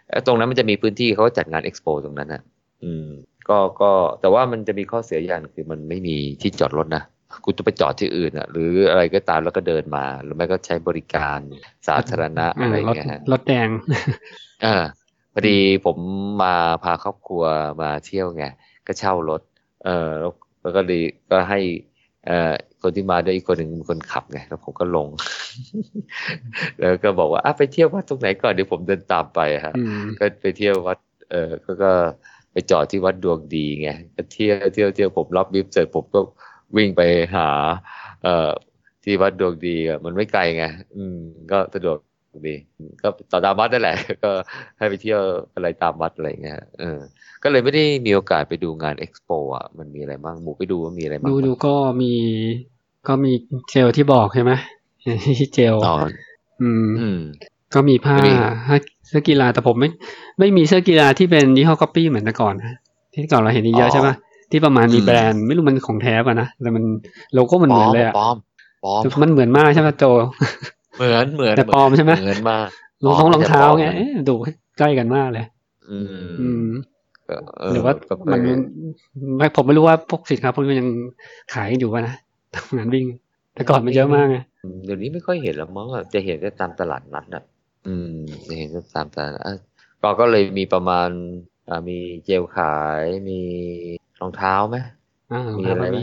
[0.08, 2.42] เอ่อตรงนั้นมันจะมีพื้นที่เขาจัดงานเอ็กซ์โปตรงนั้นนะ
[2.84, 3.08] อืม
[3.48, 7.04] ก็ก็แต่ว่ามันจะมีข้อเสียอย่างคือมันไม่มีที่จอดรถนะ
[7.44, 11.38] กูจะไปจอดที่อื่นอะ หรืออะไรก็ตามแล้วก็เดินมา หรือไม่ก็ใช้บริการ
[11.88, 13.68] สาธารณะอ่าอะไรรถเงี้ยฮะรถแดง
[14.64, 14.76] อ่า
[15.32, 15.96] พอดีผม
[16.42, 17.44] มาพาครอบครัว
[17.82, 18.44] มาเที่ยวไง
[18.86, 19.42] ก็เช่ารถ
[19.84, 20.32] เออแล้ว
[20.62, 21.60] แล้วก็ดีก็ให้
[22.26, 22.54] เอ่อ
[22.84, 25.08] คนที่มาด้วยอีกคนหนึ่งเป็นคนขับไงแล้วผมก็ลง
[26.80, 30.98] แล้วก็บอกว่าอะไปเที่ยววัดตรงไหนก่อนเดี๋ยวผมเดินตามไปฮะอืมก็ไปเที่ยววัด
[31.30, 31.92] เออก็ก็
[32.52, 36.20] ไปจอดที่วัดดวงดีไงก็เที่ยวเที่ยวเที่ยวผมรับบิฟเสร็จผมก็
[36.76, 37.02] วิ่งไป
[37.34, 37.48] หา
[38.22, 38.50] เอ่อ
[39.04, 40.64] ที่วัดดวงดีอะมันไม่ไกลไง
[40.96, 41.18] อืม
[41.52, 41.98] ก็สะดวก
[42.48, 42.56] ดี
[43.02, 44.30] ก็ต่อตามวัดนั่นแหละ ก็
[44.78, 45.20] ให้ไปเที่ยว
[45.54, 46.98] อะไรตามวัดอะไรเงี้ยเออ
[47.42, 52.14] ก็เลยไม่ได้มีโอกาสไปดูงานเอ็กซ์โปอะ มันมีอะไรบ้างหมูไปดูว่ามีอะไรบ้างดูปะดูก็มี
[53.08, 53.32] ก็มี
[53.70, 54.52] เจลที่บอกใช่ไหม
[55.54, 55.94] เจลอ๋อ
[56.62, 57.20] อืมอืม
[57.74, 58.32] ก็มีผ้ามี
[59.08, 59.88] เสื้อกีฬาแต่ผมไม่
[60.38, 62.74] ไม่มีเสื้อกีฬาที่เป็นยี่ห้อก๊อปปี้เหมือนแต่ก่อนนะ
[63.12, 64.14] ที่ก่อนเราเห็นเยอะใช่ปะ
[64.50, 66.84] ที่ประมาณมีอืมแบรนด์ไม่รู้มันของแท้ป่ะนะแต่มัน
[67.34, 68.36] โลโก้มันเหมือนเลยอะปลอม
[68.84, 70.04] ปลอมมันเหมือนมากใช่ปะโจ
[70.96, 72.68] เหมือนเหมือนแต่ปลอมใช่ไหมเหมือนมาก
[73.04, 74.34] รองท้องรองเท้าไงปลอมเอ๊ะดู
[74.78, 75.44] ใกล้กันมากเลย
[75.90, 76.06] อืม
[76.40, 76.66] อืม
[77.28, 77.34] ก็
[77.70, 78.40] เหรือว่าก็ไปมัน
[79.38, 80.88] ไม่ผมไม่รู้ว่าพวกสินค้าพวกนี้มันยัง
[81.54, 82.14] ขายกันอยู่ป่ะนะ
[82.76, 83.06] งานวิ่ง
[83.54, 87.44] แต่ก่อนมันเยอะมากไงอืมเดี๋ยวนี้ไม่ค่อยเห็นแล้วมั้งอะจะเห็นแต่ตามตลาดนัดอะ
[87.86, 88.10] อืม
[88.48, 89.56] จะเห็นแต่ตามตลาดนัดอะ
[90.02, 91.08] ก็ก็เลยมีประมาณ
[91.68, 93.40] อ่ามีเจลขายมี
[94.20, 94.76] รองเท้าไหม
[95.30, 96.00] อ่ามีครัอะบไรไหมมี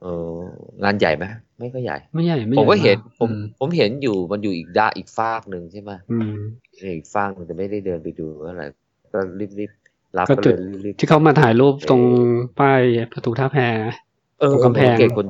[0.00, 0.32] เออ
[0.82, 1.24] งานใหญ่ไหม
[1.58, 6.34] ไม่ก็ใหญ่ ไม่ใหญ่ไม่ใหผญ่มก็เห็นากผมอืผมเห็นอยู่มันอยู่อีกด้านอีกฟากหนึ่งใช่ไหมอืม
[6.96, 8.62] อีกฟากหนึ่งแต่ไม่ได้เดินไปดูอะไร
[9.12, 9.70] ก็รีบรีบ
[10.18, 12.02] รับก็ก็จุเลดยรีบที่เขามาถ่ายรูปตรง
[12.58, 13.56] ป้ายประตูท่าแพ
[14.40, 15.26] เออตรงกำแพงผมสัเกตคน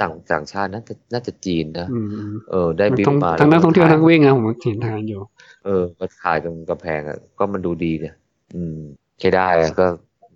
[0.00, 5.20] ต่างต่างชาติน่าจะน่าจะจีนนะอืมเออ ได้บิ๊กทั้งมาทั้งนักท่องเที่ยวแล้ทั้งวิ่งนะผมเห็นทานอยู่
[5.64, 8.14] เออมาถ่ายตรงกำแพงอะก็มันดูดีเนี่ย
[8.54, 8.78] อืม
[9.20, 9.86] ใช้ได้อะก็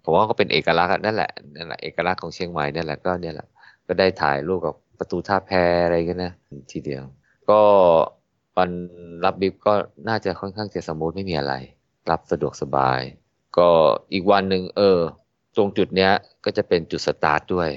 [0.05, 3.47] ผมว่าก็เป็นเอกลักษณ์อะนั่นแหละนั่นแหละเอกลักษณ์ของเชียงใหม่นั่นแหละก็เนี่ยแหละ
[3.87, 5.51] ก็ได้ถ่ายรูปกับประตูท่าแพ
[5.85, 6.33] อะไรกันนะ
[6.73, 7.03] ทีเดียว
[7.51, 7.61] ก็
[8.57, 8.71] วัน
[9.25, 9.75] รับ bib ก็
[10.09, 11.55] น่าจะค่อนข้างจะ smooth ไม่มีอะไร
[12.11, 13.01] รับสะดวกสบาย
[13.59, 13.69] ก็
[14.13, 14.99] อีกวันหนึ่งเออ
[15.57, 16.13] ตรงจุดเนี้ย
[16.45, 17.69] ก็จะเป็นจุดสตาร์ทด้วย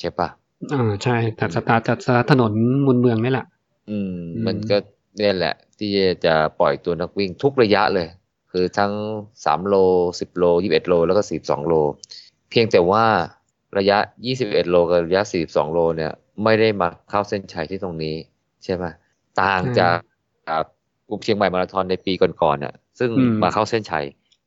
[0.00, 0.28] ใช่ปะ
[0.72, 2.52] อ่าใช่แต่สตาร์ทจากสตาร์ทถนน
[2.86, 3.46] มูลเมืองนี่แหละ
[3.90, 4.76] อืมอืม มันก็
[5.18, 5.90] เนี่ยแหละ ที่
[6.24, 8.08] จะปล่อยตัวนักวิ่งทุกระยะเลย
[8.52, 8.92] คือทั้ง
[9.44, 9.74] สามโล
[10.20, 11.74] สิบโลยี่สิบเอ็ดโล แล้วก็สิบสองโล
[12.50, 13.04] เพียงแต่ว่า
[13.78, 16.12] ระยะยี่สิบเอ็ดโลกับระยะสี่สิบสองโล เนี่ย
[16.44, 18.14] ไม่ได้มาเข้าเส้นชัยที่ตรงนี้
[18.64, 18.84] ใช่ไหม
[19.42, 19.96] ต่างจาก
[20.48, 20.62] จาก
[21.08, 24.04] กรุงเชียงใหม่มาราธอนในปีก่อนๆน่ะ ซึ่งอืมมาเข้าเส้นชัย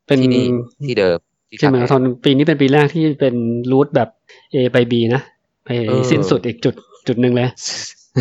[0.08, 0.46] เป็นที่นี่
[0.86, 1.18] ที่เดิม
[1.50, 3.36] ที่เชียงใหม่มาราธอนปีนี้เป็นปีแรกที่เป็น
[3.72, 4.10] รูทแบบ
[4.54, 5.22] A ไป B นะ
[5.68, 6.76] ไปเออสิ้นสุดอีกจุด
[7.08, 7.50] จุดหนึ่งเลย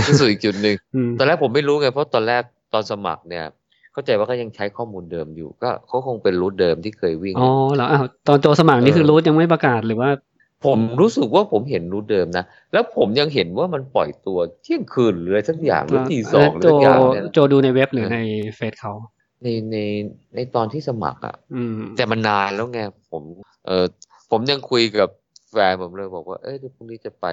[0.08, 3.44] ที่สุดอีกจุดหนึ่งอืมตอนแรกผมไม่รู้ไงเพราะตอนแรกตอนสมัครเนี่ย
[3.92, 10.10] เข้าใจว่าก็ยังใช้ข้อมูลเดิมอยู่ ก็เขาคงเป็นรูทเดิมที่เคยวิ่งอ๋อแล้วอ้าวตอนโจสมัครนี่เออคือรูทยังไม่ประกาศหรือว่า
[10.64, 18.18] ผมรู้สึกว่าผมเห็นรูทเดิมนะแล้วผมยังเห็นว่ามันปล่อยตัวเที่ยงคืนหรืออะไรสักอย่างหรือตีสองหรือโจสักอย่างเนี่ยโจดูในเว็บหรือใน
[18.56, 18.92] เฟซเขา
[19.42, 19.76] ในใน
[20.34, 23.22] ในตอนที่สมัครอะอืมแต่มันนานแล้วไงผม
[23.66, 23.84] เออ
[24.30, 25.08] ผมยังคุยกับ
[25.56, 27.26] แฟนผมเลยบอกว่า เอ้ยเดี๋ยวพรุ่งนี้จะไป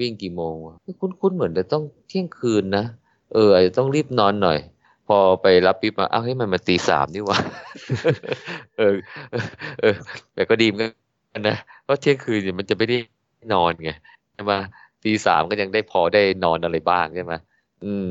[0.00, 2.84] วิ่งกี่โมงวะคุ้นๆเหมือนจะต้องเที่ยงคืนนะ
[3.34, 4.58] เอออาจจะต้องรีบนอนหน่อย
[5.08, 7.38] พอไปรับปิ๊บมาอ้าวเฮ้ยมันมาตีสามนี่หว่า
[8.78, 8.94] เออ
[9.32, 9.46] เออ
[9.80, 9.94] เออ
[10.34, 10.80] แต่ก็ดีเหมือน
[11.32, 12.96] กันนะ เพราะเที่ยงคืนเนี่ยมันจะไม่ได้
[13.52, 13.90] นอนไง
[14.34, 14.52] ใช่ไหม
[15.04, 17.32] ตีสามก็ยังได้พอได้นอนอะไรบ้างใช่ไหม
[17.84, 18.10] อืม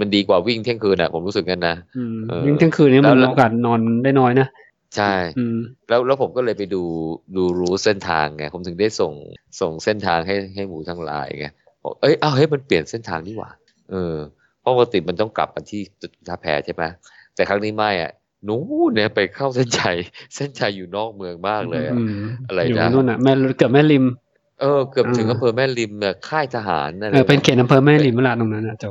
[0.00, 4.48] มันดีกว่าวิ่งเที่ยงคืนอะ ผมรู้สึกงั้นนะอืมเออยิ่งเที่ยงคืนนี้มันแล้วโอกาสนอนได้น้อยนะ
[4.96, 6.82] ใช่อืมแล้วแล้วผมก็เลยไปดู
[7.36, 9.12] ดูรู้เส้นทางไง ผมถึงได้ส่ง
[9.60, 11.46] ส่งเส้นทางให้ให้หมูทั้งหลายไง
[11.82, 13.50] บอกเอ้ยอ้าวเฮ้ยมันเปลี่ยนเส้นทางนี่หว่า
[13.90, 14.16] เออ
[14.60, 15.82] เพราะปกติมันต้องกลับมาที่
[16.28, 16.84] ท่าแพใช่ไหม
[17.34, 18.12] แต่ครั้งนี้ไม่อะ
[18.48, 19.96] นู้นเนี่ยไปเข้าเส้นชัย
[20.34, 24.04] เส้นชัยอยู่นอกเมืองมากเลยอะอืมอะไรอยู่นะนู่นอะแม่เกือบแม่ริม
[24.60, 28.84] เออเกือบถึงอ่าอำเภอแม่ริมเนี่ยค่ายทหารนั่นเออเป็นเขตอำเภอแม่ริมเวลาตรงนั้นอะโจ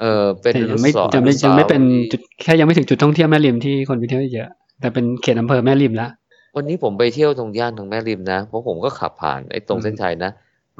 [0.00, 4.48] เออเป็นแต่อยันุงไม่สาวจะไม่อนุสายังไม่เป็นวรีย์จุดแค่ยังไม่ถึงจุดท่องเที่ยวแม่ริมที่คนไปเที่ยวเยอะ
[4.82, 6.08] แต่เป็นเขตอำเภอแม่ริมละ
[6.56, 10.30] วันนี้ผมไปเที่ยวตรงย่านตรงแม่ริมนะ เพราะผมก็ขับผ่านไอ้ตรงอืมเส้นชัยนะ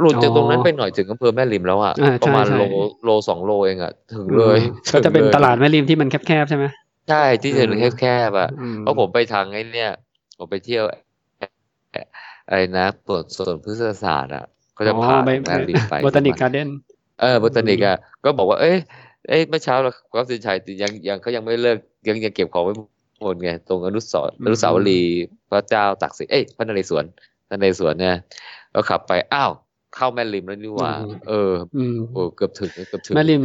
[0.01, 2.63] หลุดจากอ๋อตรงนั้นไปหน่อยถึงอำเภอแม่ริมแล้วอะอ่าใช่ประมาณใช่โล
[3.05, 4.59] โลสองโลเองอะถึงเลย
[4.93, 6.65] ก็จะเป็นถึงลยตลาดแม่ริมที่มันแคบๆใช่ไหม
[7.09, 9.91] ใช่ที่จะอืมแคบๆอะอืมเพราะผมไปทางไอ้เนี่ย
[10.39, 10.85] ผมไปเที่ยว
[12.49, 14.45] อะไรนะปวดส่วนพฤกษศาสตร์อะ
[14.77, 16.69] ก็จะผ่านไปแม่ริมไป botanic garden
[17.21, 18.77] เออโบตานิกอะก็บอกว่าเอ้ย
[19.29, 22.73] เอ้ยเมื่อเช้าเรากราฟสินชัยยังยังเขายังไม่เลิกยังยังเก็บของไว้
[23.23, 27.05] หมดไงตรงอนุสรณ์อนุสาวรีย์พระเจ้าตากสินเอ้ยพระนเรศวร
[27.49, 28.17] พระนเรศวรเนี่ย
[28.75, 29.53] ก็ขับไปอ้าว
[29.95, 33.43] เข้าแม่ริมแล้วนี่หว่าอืมเอออืมโอ้เกือบถึงเกือบถึงแม่ริม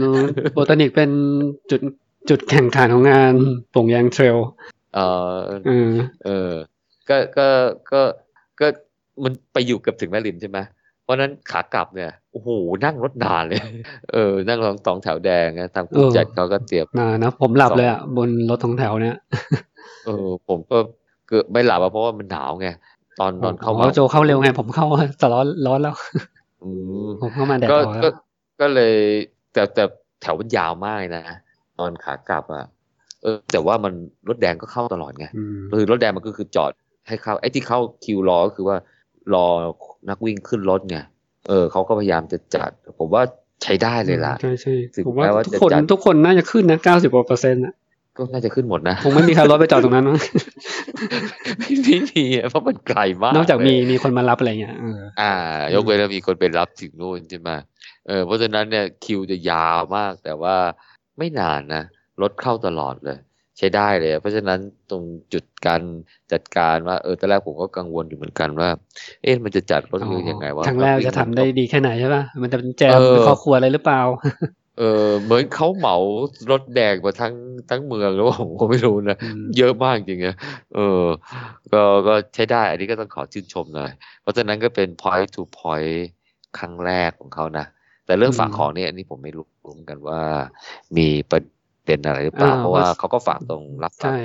[0.54, 1.12] โบตานิกเป็น
[1.72, 1.82] จุด
[2.30, 3.34] จุดแข่งขันของงาน
[3.72, 4.38] โป่งยางเทรล
[4.96, 5.00] เอ
[5.34, 5.36] อ
[5.68, 5.92] เออ
[6.26, 6.52] เออ
[7.10, 7.48] ก็ก็
[7.92, 8.02] ก็
[8.60, 8.68] ก็
[9.24, 10.58] มันไปอยู่เกือบถึงแม่ริมใช่ไหม
[11.08, 12.50] เพราะฉะนั้นขากลับเนี่ยโอ้โห
[12.86, 13.60] นั่งรถนานเลย
[14.14, 19.16] เออ นั่งรองตองแถวแดงนะทางผู้เออจัดเขาก็เตรียมนานะผมหลับเลยอะบนรถท้องแถวเนี่ย
[20.06, 20.78] เออ ผมก็
[21.28, 22.68] เกือบไม่หลับอะเพราะว่ามันหนาวไง
[23.20, 24.86] ตอนตอนเข้าอ๋มาอโจเข้าเร็วไง ผมเข้า
[25.20, 25.96] แต่ร้อนร้อนแล้ว
[26.64, 26.70] อื
[27.06, 28.10] มผมเข้ามาแดดก็ออกแล้ก็ว
[28.62, 28.96] ก็เลย
[29.54, 29.84] แต่แต่
[30.22, 31.24] แถวมันยาวมากเลยนะ
[31.80, 32.66] ตอนขากลับอะ
[33.24, 33.94] เออ แต่ว่ามัน
[34.28, 36.72] รถแดงก็เข้าตลอดไงอืมคือรถแดงมันก็คือจอด
[37.08, 38.78] ให้เข้าไอ้ที่เข้าคิวรอก็คือว่า
[39.34, 39.48] รอ
[40.10, 40.98] นักวิ่งขึ้นรถไง
[41.50, 43.24] เออเขาก็พยายามจะจัด ผมว่า
[43.64, 47.74] ใช้ได้เลยล่ะใช่ใช่ถึงผมว่าแม้ว่าทุกจะคนจัดทุกคนน่าจะขึ้นนะเก้าสิบกว่าเปอร์เซ็นต์อะ
[48.18, 50.18] ก็น่าจะขึ้นหมดนะคงไม่มีใครรถไปจอดตรงนั้นมั้ง
[51.60, 55.34] ไม่ไม่มีอะเพราะมันไกลมาก นอกจากเลยมีมีคนมารับอะไรเงี้ยเอออ่า
[55.76, 57.50] ยกเว้นว่ามีคนไปรับถึงนู่นใช่ไหม
[58.08, 60.56] เออเพราะฉะนั้นเนี่ยคิวจะยาวมาก แต่ว่า
[61.18, 61.84] ไม่นานนะ
[62.22, 63.18] รถเข้าตลอดเลย
[63.58, 65.82] ใช้ได้เลย เพราะฉะนั้นตรงจุดการ
[66.32, 68.70] จัดการว่าเออตอนแรกผมก็กังวลอยู่เหมือนกันว่า
[69.24, 74.02] เอ๊ะมันจะจัดรถมือยังไงวะครั้งแรกจะทำได้ดีแค่ไหนใช่ป่ะมันจะเป็นแจมเออเป็นครอบครัวอะไรหรือเปล่า
[74.78, 75.98] เออเหมือนเขาเหมา
[76.52, 77.34] รถแดงมาทั้ง
[77.70, 81.04] ทั้งเมืองหรือว่าผมก็ไม่รู้นะอืมเยอะมากจริงๆเออ
[81.74, 83.92] ก็ก็ใช้ได้ อันนี้ก็ต้องขอชื่นชมหน่อย
[84.22, 85.98] เพราะฉะนั้นก็เป็น point to point
[86.58, 87.66] ครั้งแรกของเขานะ
[88.06, 90.22] แต่เรื่องอืมฝากของเนี่ยอันนี้ผมไม่รู้เหมือนกันว่า
[90.98, 91.42] มีประ
[91.88, 94.16] เด็นอะไรหรือเปล่าอ่าเพราะว่าว่าเขาก็ฝากตรงรับฝากใช่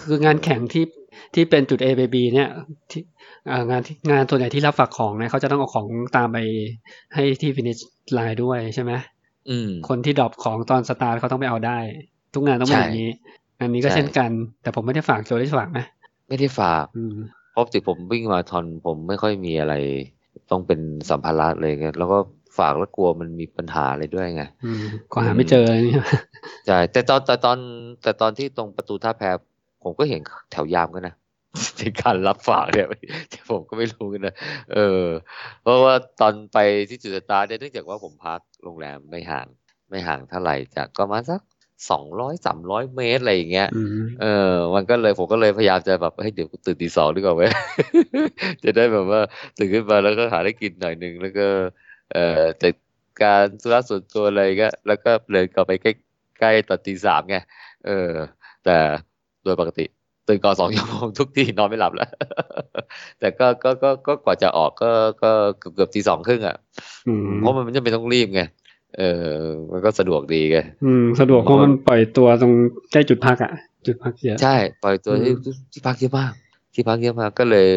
[0.00, 0.84] คืองานแข่งที่
[1.34, 2.50] ที่เป็นจุด A ไป B เนี่ย
[2.90, 3.02] ที่
[3.50, 6.38] อ่างานที่งานส่วนใหญ่ที่รับฝากของเนี่ยเขาจะต้องเอาของตามไป
[7.14, 7.80] ให้ที่ finish
[8.16, 8.92] line ด้วยใช่ไหม
[9.50, 11.78] อืมคนที่ drop ของตอนสตาร์ทเขาต้องไปเอาได้
[12.34, 13.10] ทุกงานต้องเป็นใช่อย่างนี้
[13.60, 14.30] อันนี้ก็ใช่เช่นกัน
[14.62, 15.78] แต่ผมไม่ได้ฝากโจได้ฝากไหม
[16.28, 17.14] ไม่ได้ฝากอืม
[17.52, 19.74] เพราะปกติผมวิ่งมาราธอนผมไม่ค่อยมีอะไร
[20.50, 20.80] ต้องเป็น
[21.10, 22.18] สัมภาระเลยไงแล้วก็
[22.58, 26.06] ฝากแล้วกลัวมันมีปัญหาอะไรด้วยไงอืมก็หาไม่เจอเลยเนี่ย
[26.66, 27.58] ใช่แต่ตอนแต่ตอน
[28.02, 29.22] แต่ตอนที่ตรงประตูท่าแพ
[29.82, 30.20] ผมก็เห็น
[30.52, 31.14] แถวยามกันนะ
[31.78, 32.88] ในการรับฝากเนี่ย
[33.50, 34.34] ผมก็ไม่รู้กันนะ
[34.74, 35.04] เออ
[35.62, 39.46] เพราะว่าตอนไปที่จุดสตาร์ทเนี่ยเนื่องจากว่าผมพักโรงแรมไม่ห่าง
[39.90, 41.40] ไม่ห่างเท่าไหร่จากก็ประมาณสัก
[41.90, 47.50] สองร้อยสามร้อยเมตรอะไรอย่างเงี้ยอืมเออ มันก็เลยผมก็เลยพยายามจะแบบเฮ้ยเดี๋ยวกูตื่นตีสองดีกว่าเว้ย
[48.64, 49.20] จะได้แบบว่า
[49.58, 51.46] ตื่นขึ้นมาแล้วก็หาได้กินหน่อยหนึ่งแล้วก็
[52.12, 52.72] เอ่อจัด
[53.22, 55.92] การธุระส่วนตัวอะไรก็ แล้วก็เลยกลับไปใกล้
[56.40, 57.36] ใกล้ตอนตีสามไง
[57.86, 58.10] เออ
[58.64, 58.76] แต่
[59.44, 59.84] โดยปกติ
[60.28, 62.10] ตื่นก่อนสองชั่วโมงทุกทีนอนไม่หลับแล้ว
[63.20, 64.90] แต่ก็ก็ก็ก็กว่าจะออกก็
[65.22, 66.56] ก็เกือบเกือบตีสองครึ่งอะ
[67.08, 68.42] อืมเพราะมันไม่จำเป็นต้องรีบไง
[68.98, 69.34] เออ
[69.70, 72.52] มันก็สะดวกดีไงอืม สะดวกเพราะมันปล่อยตัวตรง
[72.92, 73.52] ใกล้จุดพักอะ
[73.86, 76.32] จุดพักเยอะใช่ ปล่อยตัวอืมที่ที่พักเยอะมาก
[76.74, 77.68] ที่พักเยอะมากก็เลย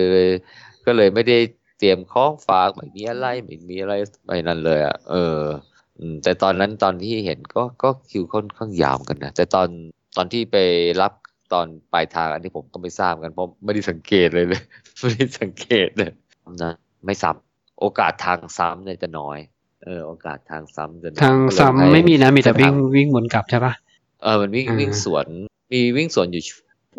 [0.85, 1.37] ก็เลยไม่ได้
[1.77, 3.93] เตรียมของฝากไม่มีอะไรไม่มีอะไร
[4.25, 5.41] ไม่นั่นเลยอะเออ
[5.99, 9.67] อืมแต่ตอนนั้นตอนที่เห็นก็ก็คิวค่อนข้างยาวเหมือนกันนะแต่ตอน
[10.17, 10.57] ตอนที่ไป
[11.01, 11.13] รับ
[11.53, 14.61] ตอนปลายทางอันนี้ผมก็ไม่ทราบเหมือนกันเพราะไม่ได้สังเกตเลยเลย
[15.01, 16.11] ไม่ได้สังเกตเลย
[16.63, 16.73] นะ
[17.05, 19.37] ไม่ซ้ำโอกาสทางซ้ำเนี่ยจะน้อย
[19.83, 23.73] เออโอกาสทางซ้ำจะน้อยทางก็เลยซ้ำให้ไม่มีนะมีแต่เส้นวิ่ทางวิ่งวนกลับใช่ปะ
[24.23, 25.25] เออมันวิ่งอ่าวิ่งสวน
[25.71, 26.43] มีวิ่งสวนอยู่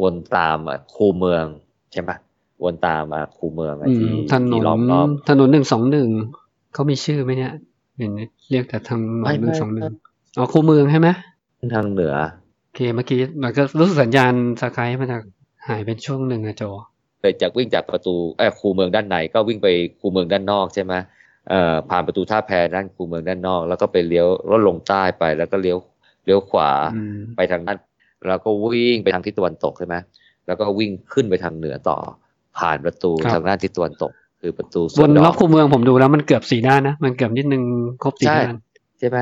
[0.03, 1.45] วนตามอะคูเมือง
[1.93, 2.17] ใช่ปะ
[2.65, 6.09] วนตามอะคูเมืองอะอืมที่ถนที่นล้อมรอบถนนหนึ่งสองหนึ่ง
[6.73, 7.53] เขามีชื่อไหมเนี่ย
[7.99, 8.13] เห็น
[8.51, 9.93] เรียกแต่ทางหนไม่นหนึ่งไม่สองหนึ่ง
[10.39, 11.09] อ๋อคูเมืองใช่ไหม
[11.75, 12.15] ทางเหนือ
[12.65, 15.19] โอเคเมื่อกี้มันก็รู้สึกสัญญาณสกายมันจะ
[15.69, 16.63] หายเป็นช่วงหนึ่งอะโจ
[17.21, 19.69] เลยจากวิ่งจากประตูเออคูเมืองด้านในก็วิ่งไป
[20.01, 20.95] คูเมืองด้านนอกใช่ไหม
[21.49, 25.79] เอ่อผ่านประตูท่าแพด้านคูเมืองด้านนอก แล้วก็ไปเลี้ยวแล้วลงใต้ไปแล้วก็เลี้ยว
[26.25, 27.79] เลี้ยวขวาอืมไปทางด้าน
[28.29, 29.97] แล้วก็วิ่งไปทางทิศตะวันตกใช่ไหม
[30.47, 31.99] แล้วก็วิ่งขึ้นไปทางเหนือต่อ
[32.59, 37.63] ผ่านประตูทางด้านทิศตะวันตก คือประตูสววนนดรออบกคูเมืองผมดูแล้วมันเกือบสี่ด้านนะมันเกือบนิดนึง
[38.03, 38.57] ครบสี่ใช่ด้าน
[38.99, 39.19] ใช่ไหม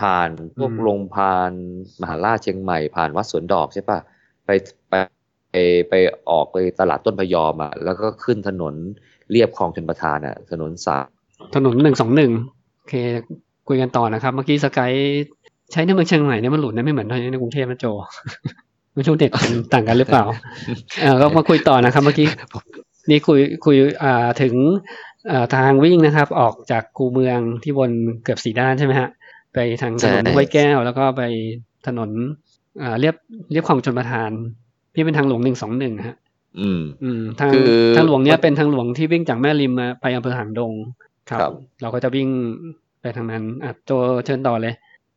[0.00, 1.52] ผ่านพวกอืมโรงพาน
[2.00, 3.98] มหาราชเชียงใหม่ผ่านวัดสวนดอกใช่ปะ
[4.46, 4.50] ไป
[4.88, 4.94] ไป
[5.50, 5.56] ไป
[5.88, 5.94] ไป
[6.30, 8.74] ออกไปตลาดต้นพยอมอะแล้วก็ขึ้นถนน
[9.30, 11.04] เรียบคลองชนประทานอะ ถนนสาย
[11.54, 12.32] ถนนหนึ่งสองหนึ่ง
[12.78, 12.94] โอเค
[13.68, 14.92] คุยกันต่อนะครับ เมื่อกี้สกาย
[15.72, 17.86] ใช้ในเมืองเชียงใหม่เนี่ยมันหลุดนะไม่เหมือนในกรุงเทพนะโจ
[18.94, 20.24] ไม่รู้เด็ดมันต่างกันหรือเปล่า
[21.00, 22.28] เออก็มาคุยต่อนะครับ เมื่อกี้
[23.10, 24.54] นี่คุยคุยอ่าถึง
[25.30, 27.90] อ่าทางวิ่งนะครับ ออกจากคูเมืองที่วน
[28.24, 29.08] เกือบสี่ด้านใช่ไหมฮะ
[29.54, 31.22] ไปทางถนนห้วยแก้ว แล้วก็ไป
[31.86, 32.10] ถนน
[32.82, 33.14] อ่าเรียบ
[33.52, 34.30] เรียบคลองชนประทาน
[34.94, 36.16] ที่เป็นทางหลวงหนึ่งสองหนึ่งฮะ
[36.60, 40.72] อืม อืม ทางคือทางหลวงเนี้ยเป็นทางหลวงที่วิ่งจากแม่ริมมาไปอำเภอหางดง
[41.30, 41.52] ครับครับ
[41.82, 42.28] เราก็จะวิ่ง
[43.00, 43.90] ไปทางนั้นอะโจ
[44.24, 44.74] เชิญต่อเลย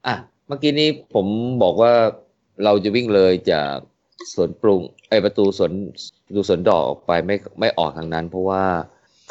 [0.08, 0.16] อะ
[0.48, 1.26] เมื่อกี้นี้ผม
[1.62, 1.92] บอกว่า
[2.63, 3.74] เราจะวิ่งเลยจาก
[4.34, 5.72] สวนปรุงไอยประตูสวน
[6.36, 8.63] ดูสวนดอกออกไปไม่ไม่ออกทางนั้น เพราะว่า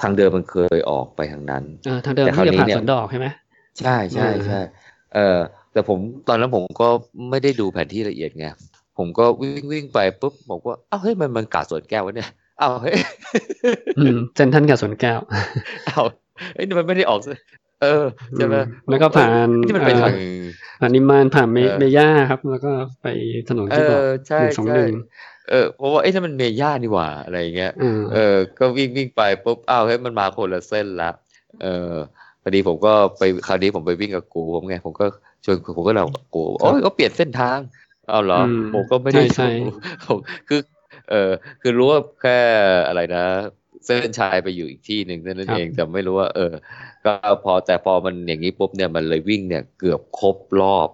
[0.01, 3.27] ทางเดิมมันเคยออกไปทางนั้นเออทางเดิมแต่คราวที่จะนี้ผ่านเนี่ยสวนดอกใช่ไหม
[3.81, 4.61] ใช่ใช่อ่าใช่
[5.15, 5.39] เออ
[5.73, 6.89] แต่ผมตอนนั้นผมก็
[7.31, 8.47] ไม่ได้ดูแผนที่ละเอียดไง
[8.99, 12.97] ผมก็วิ่งวิ่งไปปุ๊บบอกว่าอ้าวเฮ้ยมันมันกาดสวนแก้ววะเนี่ยอ้าวเฮ้ย
[13.99, 15.19] อืมเซนทรันกับสวนแก้ว
[15.89, 16.05] อ้าว
[16.55, 17.33] เอ้ยนี่มันไม่ได้ออกซะ
[17.83, 18.05] เออ
[18.37, 20.12] ใช่ไหมอืมแล้วก็ผ่านเอ้ยนี่มันไปเอ่อทาง
[20.81, 23.07] ผ่านนิมานผ่านเมเออเมย่าครับ แล้วก็ไป
[23.49, 24.93] ถนนเอที่บอกอใช่หนึ่งสองใช่หนึ่ง
[25.51, 31.11] เออเพราะว่าเอ้ยนั่นมันเมย่านี่หว่าอะไรอย่างเงี้ยอืมเออ ก็วิ่งวิ่งไปปุ๊บอ้าวเฮ้ยมันมาคนละเส้นละ
[31.62, 31.93] เออ
[32.43, 35.07] พอดีผมก็ไปคราวนี้ผมไปวิ่งกับกูผมไงผมก็
[35.45, 37.59] ชวนผมก็เรากูโอ้ยก็เปลี่ยนเส้นทาง
[38.09, 39.49] เอาเหรออืมผมก็ไม่ได้ใช่ดูใช่
[40.07, 40.61] ผมคือ
[41.11, 41.31] เออ
[41.62, 42.39] คือรู้ว่าแค่
[42.89, 43.25] อะไรนะ
[43.87, 46.53] เส้นชายไปอยู่อีกที่หนึ่งเท่านั้นเองแต่ไม่รู้ว่า เออ
[47.05, 47.12] ก็
[47.44, 50.88] พอแต่พอมันอย่างนี้ปุ๊บเนี่ยมันเลยวิ่งเนี่ย เกือบครบรอบ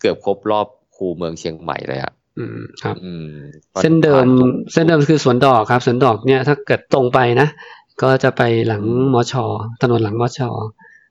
[0.00, 3.28] เกือบครบรอบคูเมืองเชียงใหม่เลยอะอืมครับอืม
[3.82, 7.48] เส้นเดิมผ่าตรงเส้นเดิมคือสวนดอกครับสวนดอกเนี่ยถ้าเกิดตรงไปนะ
[8.02, 9.44] ก็จะไปหลังมอชอ
[9.82, 10.50] ถนนหลังมอชอ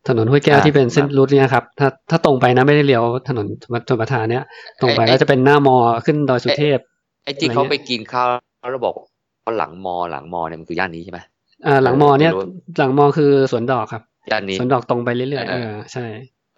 [0.08, 3.46] ถนนห้วยแก้วอ่าที่เป็นเส้นครับรูทเนี่ยครับถ้าถ้าตรงไปนะไม่ได้เลี้ยวถนน
[3.90, 4.44] ชนประทานเนี่ย
[4.82, 6.80] ตรงไปไอ้แล้วจะเป็นหน้ามอขึ้นดอยสุเทพ
[7.26, 8.28] ไอ้ที่อะไรเขาเงี้ยไปกินข้าว
[8.72, 8.96] แล้วบอก
[9.44, 11.20] ว่าหลังมอหลังมอเนี่ยมันคือย่านนี้ใช่ไหม
[11.66, 12.46] อ่าหลังมอเนี่ยไม่รู้
[12.78, 16.06] หลังมอคือสวนดอกครับย่านนี้สวนดอกตรงไปเรื่อยๆเอเอออใช่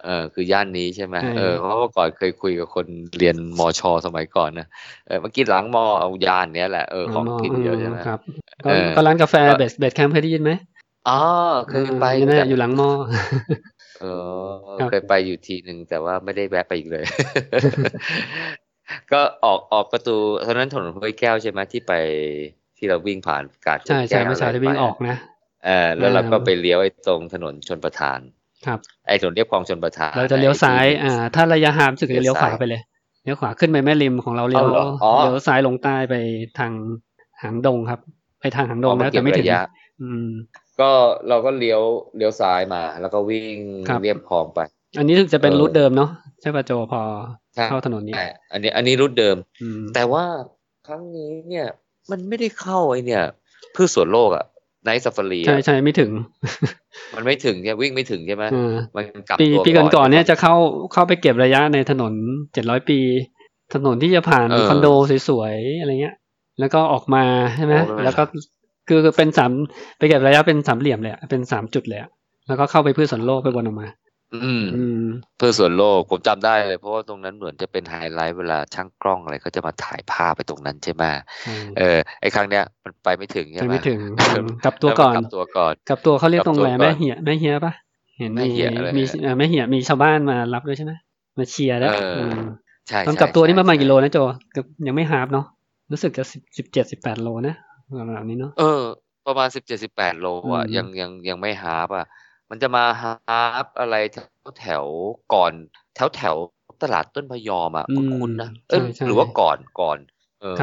[0.04, 2.86] เออคือย่านนี้ใช่ไหมใช่เออเพราะว่าก่อนเคยคุยกับคน
[3.18, 4.66] เรียนมอชอสมัยก่อนนะ
[5.06, 8.20] เออเมื่อกี้หลังมอเอาย่านเนี้ยแหละเออของกินเยอะใช่ไหมครับ
[8.64, 10.52] ก็เออก็ร้านกาแฟก็เบสเบสแคมป์เคยได้ยินไหม
[11.08, 11.20] อ๋อ
[11.68, 12.90] เคยไปอ่านั่นแหแต่ละอยู่หลังมอ
[14.00, 14.04] เอ
[14.74, 17.04] อเคยไปอยู่ทีหนึ่งแต่ว่าไม่ได้แวะไปอีกเลย
[19.12, 20.16] ก็ออกออกประตู
[20.46, 21.92] ตอนนั้นถนนห้วยแก้วใช่ไหมที่ไป
[22.82, 25.16] ที่เราวิ่งผ่านกาดใช่ใช่เมื่อเช้าที่วิ่งออกนะ
[25.64, 28.18] เออแล้วเราก็ไปเลี้ยวไอ้ตรงถนนชนประทาน
[28.66, 32.80] ครับ ไอ้ถนนเรียบคลองชนประทาน เราจะเลี้ยวซ้ายอ่าถ้าระยะห่างรู้สึกจะเลี้ยวขวาไปเลย
[33.24, 36.14] เลี้ยวขวาขึ้นไปแม่ริมของเราเลี้ยวเลี้ยวซ้ายลงใต้ไป
[36.58, 36.72] ทาง
[37.42, 38.00] หางดงครับ
[38.40, 39.46] ไปทางหางดงแล้วแต่ไม่ถึง
[40.02, 40.28] อืม
[40.80, 40.90] ก็
[41.28, 41.80] เราก็เลี้ยว
[42.16, 43.56] เลี้ยวซ้ายมา แล้วก็วิ่ง
[44.02, 44.60] เรียบคลองไป
[44.98, 47.00] อันนี้ถึงจะเป็นรูทเดิมเนาะใช่ป่ะโจพอ
[47.68, 48.14] เข้าถนนนี้
[48.52, 50.24] อันนี้ อันนี้ route เดิมอืมแต่ว่า
[50.86, 51.66] ครั้งนี้เนี่ย
[52.10, 53.22] มันไม่ได้เข้าไอเนี่ย
[53.74, 54.44] พืชสวนโลกอะ
[54.84, 56.10] Night Safari ใช่ใช่ไม่ถึง
[57.14, 58.44] มันไม่ถึงใช่วิ่งไม่ถึงใช่ไหม
[58.96, 60.54] มันกลับปีตัวปีก่อนก่อนเนี่ยจะเข้า
[60.92, 62.12] เข้าไปเก็บระยะในถนน
[62.52, 62.98] เจ็ดร้อยปี
[63.74, 64.88] ถนนที่จะผ่านคอนโด
[65.28, 66.16] สวยๆอะไรเงี้ย
[66.60, 67.24] แล้วก็ออกมา
[67.56, 68.22] ใช่ไหมแล้วก็
[68.88, 69.50] คือเป็นสาม
[69.98, 72.00] ไปเก็บระยะเป็นสามเหลี่ยมเลยเป็นสามจุดเลย
[72.48, 73.88] แล้วก็เข้าไปพืชสวนโลกไปวนออกมา
[74.34, 75.04] อืม อืม
[75.36, 81.02] เพื่อส่วนโลกผมจำได้เลย เพราะว่าตรงนั้นเหมือนจะเป็นไฮไลท์เวลาช่างกล้องอะไรเขาจะมาถ่ายภาพไปตรงนั้นใช่ไหม
[81.78, 84.00] เออไอครั้งเนี้ยมันไปไม่ถึงใช่ไหม ไม่ถึง
[84.64, 87.72] กลับตัวก่อน กลับตัวก่อน กลับตัวเขาเรียกตรงแหลแม่เหียแม่เหียปะ
[88.18, 88.50] เห็นมี
[88.96, 89.02] มี
[89.38, 90.92] แม่เหียมีชาวบ้านมารับด้วยใช่ไหม
[91.38, 91.90] มาเชียร์แล้ว
[92.88, 94.18] ใช่ตอนกลับตัวนี่ประมาณกี่โลนะโจ
[94.86, 95.46] ยังไม่ half เนาะ
[95.92, 97.54] รู้สึกจะสิบสิบเจ็ดสิบแปดโลนะ
[97.98, 98.82] ประมาณนี้เนาะ เออ
[99.26, 102.06] ประมาณสิบเจ็ดสิบแปดโลอะยังยังยังไม่ half อะ
[102.54, 104.84] มันจะมา half อะไรแถวแถว
[105.34, 105.52] ก่อน
[105.94, 106.34] แถวแถว
[106.82, 109.98] ตลาดต้นพยอมอะคุณคุณนะเออหรือว่าก่อนก่อน
[110.40, 110.56] เออ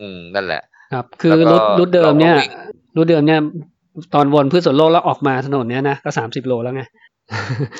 [0.00, 2.36] อืมนั่นแหละ ครับ คือ route route เดิมเนี่ย
[2.96, 3.40] route เดิมเนี่ย
[4.14, 6.82] ตอนวนพืชสวนโลกแล้วออกมาถนนเนี้ยนะก็สามสิบโลแล้วไง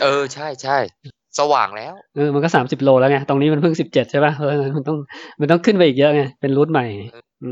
[0.02, 0.76] เออใช่ใช่
[1.38, 4.98] สว่างแล้วเออมันก็สามสิบโลแล้วไงตรงนี้มันเพิ่งสิบเจ็ดใช่ป่ะเพราะฉะนั้นมันต้อง
[5.40, 6.86] มันต้องขึ้นไปอีกเยอะไงเป็น route ใหม่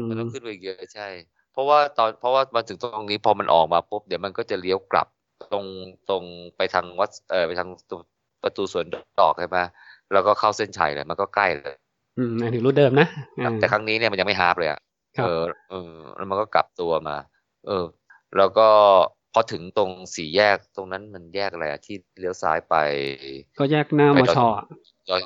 [0.08, 1.06] มันต้องขึ้นไปอีกเยอะใช่
[1.52, 5.06] เพราะว่าตอนเพราะว่ามาถึงตรงนี้พอมันออกมาปุ๊บเดี๋ยวมันก็จะเลี้ยวกลับ
[5.52, 5.66] ตรง
[6.08, 6.22] ตรง
[6.56, 7.68] ไปทางวัดเออไปทาง
[8.42, 8.86] ประตูสวน
[9.20, 9.58] ดอกใช่ไหม
[10.12, 11.76] แล้วก็เข้าเส้นชัยเลยมันก็ใกล้เลย
[12.18, 13.08] อืมถึงรูทเดิมนะ
[13.60, 14.80] แต่ครั้งนี้เนี่ยมันยังไม่ฮาร์ปเลยอะ
[15.24, 17.16] เออเออแล้วมันก็กลับตัวมา
[17.66, 17.84] เออ
[18.36, 18.68] แล้วก็
[19.32, 22.74] พอถึงตรงสี่แยกตรงนั้นมันแยกอะไรอะที่เลี้ยวซ้ายไป
[23.58, 24.38] ก็แยกหน้ามช
[25.08, 25.22] ดอย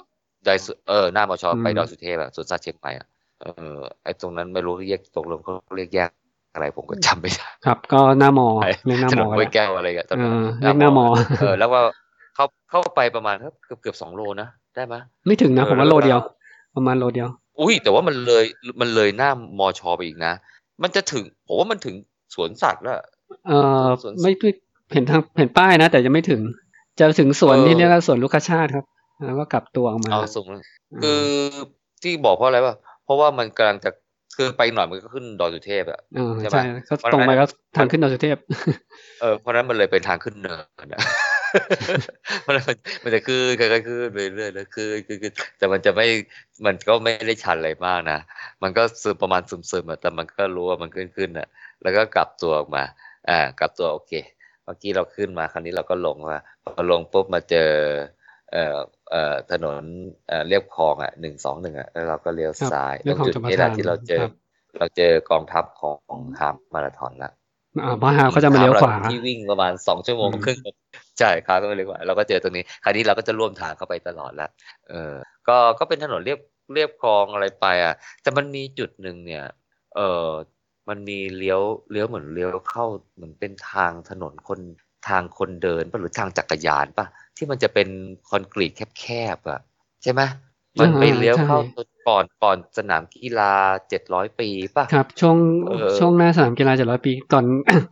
[0.46, 3.06] ดอยเออหน้ามชไปดอยสุเทพอะสวนสัตว์เชียงใหม่อะ
[3.40, 6.10] เออไอตรงนั้นไม่รู้เรียกตกลงเขาเรียกแยก
[6.58, 8.48] อะไรผมก็จำไม่ได้ครับ ก็หน้ามอ
[8.86, 11.06] เรียกหน้ามอไว้แก้วอะไรกันตอนนั้นเรียกหน้ามอ
[11.40, 11.80] เออแล้วก็
[12.34, 14.94] เข้าเข้าไปประมาณเกือบเกือบสองโลนะได้ไหม
[15.26, 16.18] ไม่ถึงนะผมว่าโลเดียว
[16.76, 17.28] ประมาณโลเดียว
[17.60, 18.44] อุ้ยแต่ว่ามันเลย
[18.80, 20.32] มันเลยหน้ามอชอไปอีกนะ
[20.82, 21.94] มันจะถึงผมว่ามันถึง
[22.34, 22.94] สวนสัตว์แล้ว
[23.46, 23.86] เออ
[24.22, 24.32] ไม่
[24.92, 26.40] เห็นทางเห็นป้ายนะ แต่จะไม่ถึง
[26.98, 28.84] จะถึงสวนที่เรียกว่าสวนลูกชาติครับ
[29.26, 30.46] แล้วก็กลับตัวออกมาเอาสูง
[31.02, 31.22] คือ
[32.02, 33.90] ที่บอกเพราะอะไรวะเพราะว่ามันกำลังจะ
[34.40, 36.00] คือไปหน่อยมันก็ขึ้นดอยสุเทพอะ
[36.40, 37.44] ใช่ไหมก็ตรงไปก็
[37.76, 38.36] ทางขึ้นดอยสุเทพ
[39.20, 41.00] เออเพราะนั้นมันเลยเป็นทางขึ้นเนินนะ
[42.46, 42.54] มัน
[43.02, 46.06] มันจะขึ้นค่อยๆขึ้นไปเรื่อยๆแล้วคือคือแต่มันจะไม่
[46.66, 48.18] มันก็ไม่ได้ชันอะไรมากนะ
[48.62, 51.48] มันก็ซึมประมาณซึมๆอะแต่มันก็รู้ว่ามันขึ้นขึ้นอะ
[51.82, 52.84] แล้วก็กลับตัวออกมา
[53.30, 54.12] อ่ากลับตัวโอเค
[54.64, 57.70] เมื่อกี้เราขึ้นมาคราวนี้เราก็ลงมาพอลงปุ๊บมาเจอ
[58.52, 58.78] เอ่อ
[59.10, 59.82] เอ่อถนน
[60.28, 64.22] เอ่อเรียบคลองอะหนึ่งสองหนึ่งอะแล้วเราก็เลี้ยวซ้ายตรงจุดนี้แหละที่เราเจอ
[64.78, 67.32] เราเจอกองทัพของฮาร์มาราธอนละ
[67.84, 70.58] อ่าพอฮาเขาจะมาเลี้ยวขวาที่วิ่งประมาณสองชั่วโมงครึ่ง
[71.18, 74.48] ใช่ครับก็มาเลี้ยวขวาเราก็เจอตรงนี้ คราวนี้เราก็จะร่วมทางเข้าไปตลอดละ
[74.88, 75.14] เออ
[75.48, 76.40] ก็ก็เป็นถนนเรียบ
[76.74, 79.44] เรียบคลองอะไรไปอะ แต่มันมีจุดหนึ่งเนี่ย
[79.96, 80.30] เออ
[80.88, 82.84] มันมีเลี้ยวเลี้ยวเหมือนเลี้ยวเข้า
[83.14, 84.60] เหมือนเป็นทางถนนคน
[85.08, 87.06] ทางคนเดินป่ะหรือทางจักรยานป่ะ
[87.38, 87.88] ที่มันจะเป็น
[88.28, 89.04] คอนกรีตแค
[89.36, 89.60] บๆอะ
[90.02, 90.22] ใช่ไหม
[90.80, 91.58] มันไปเลี้ยวเข้า
[92.08, 93.52] ก่อนก่อนสนามกีฬา
[93.88, 95.36] เจ็ดร้อยปีป่ะครับ ช่วง
[95.98, 97.44] ช่วงหน้าสนามกีฬาเจ็ดร้อยปี ก่อน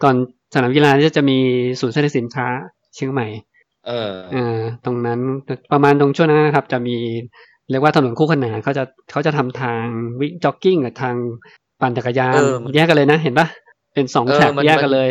[0.05, 0.17] ก่อน
[0.55, 1.39] สนามกีฬาจะมี
[1.81, 2.47] ศูนย์แสดงสินค้า
[2.95, 3.27] เชียงใหม่
[3.87, 5.21] เอออ่าตรงนั้น
[5.73, 6.97] ประมาณตรงช่วงนั้นครับ จะมี
[7.71, 9.85] เรียกว่าถนนคู่ขนานเขาจะเขาจะทำทาง
[10.21, 11.17] วิ่งจ็อกกิ้งกับทาง
[11.81, 12.41] ปั่นจักรยาน
[12.75, 13.47] แยกกันเลยนะ เห็นปะ
[13.95, 15.09] เป็นสองแฉกแยกกันเลย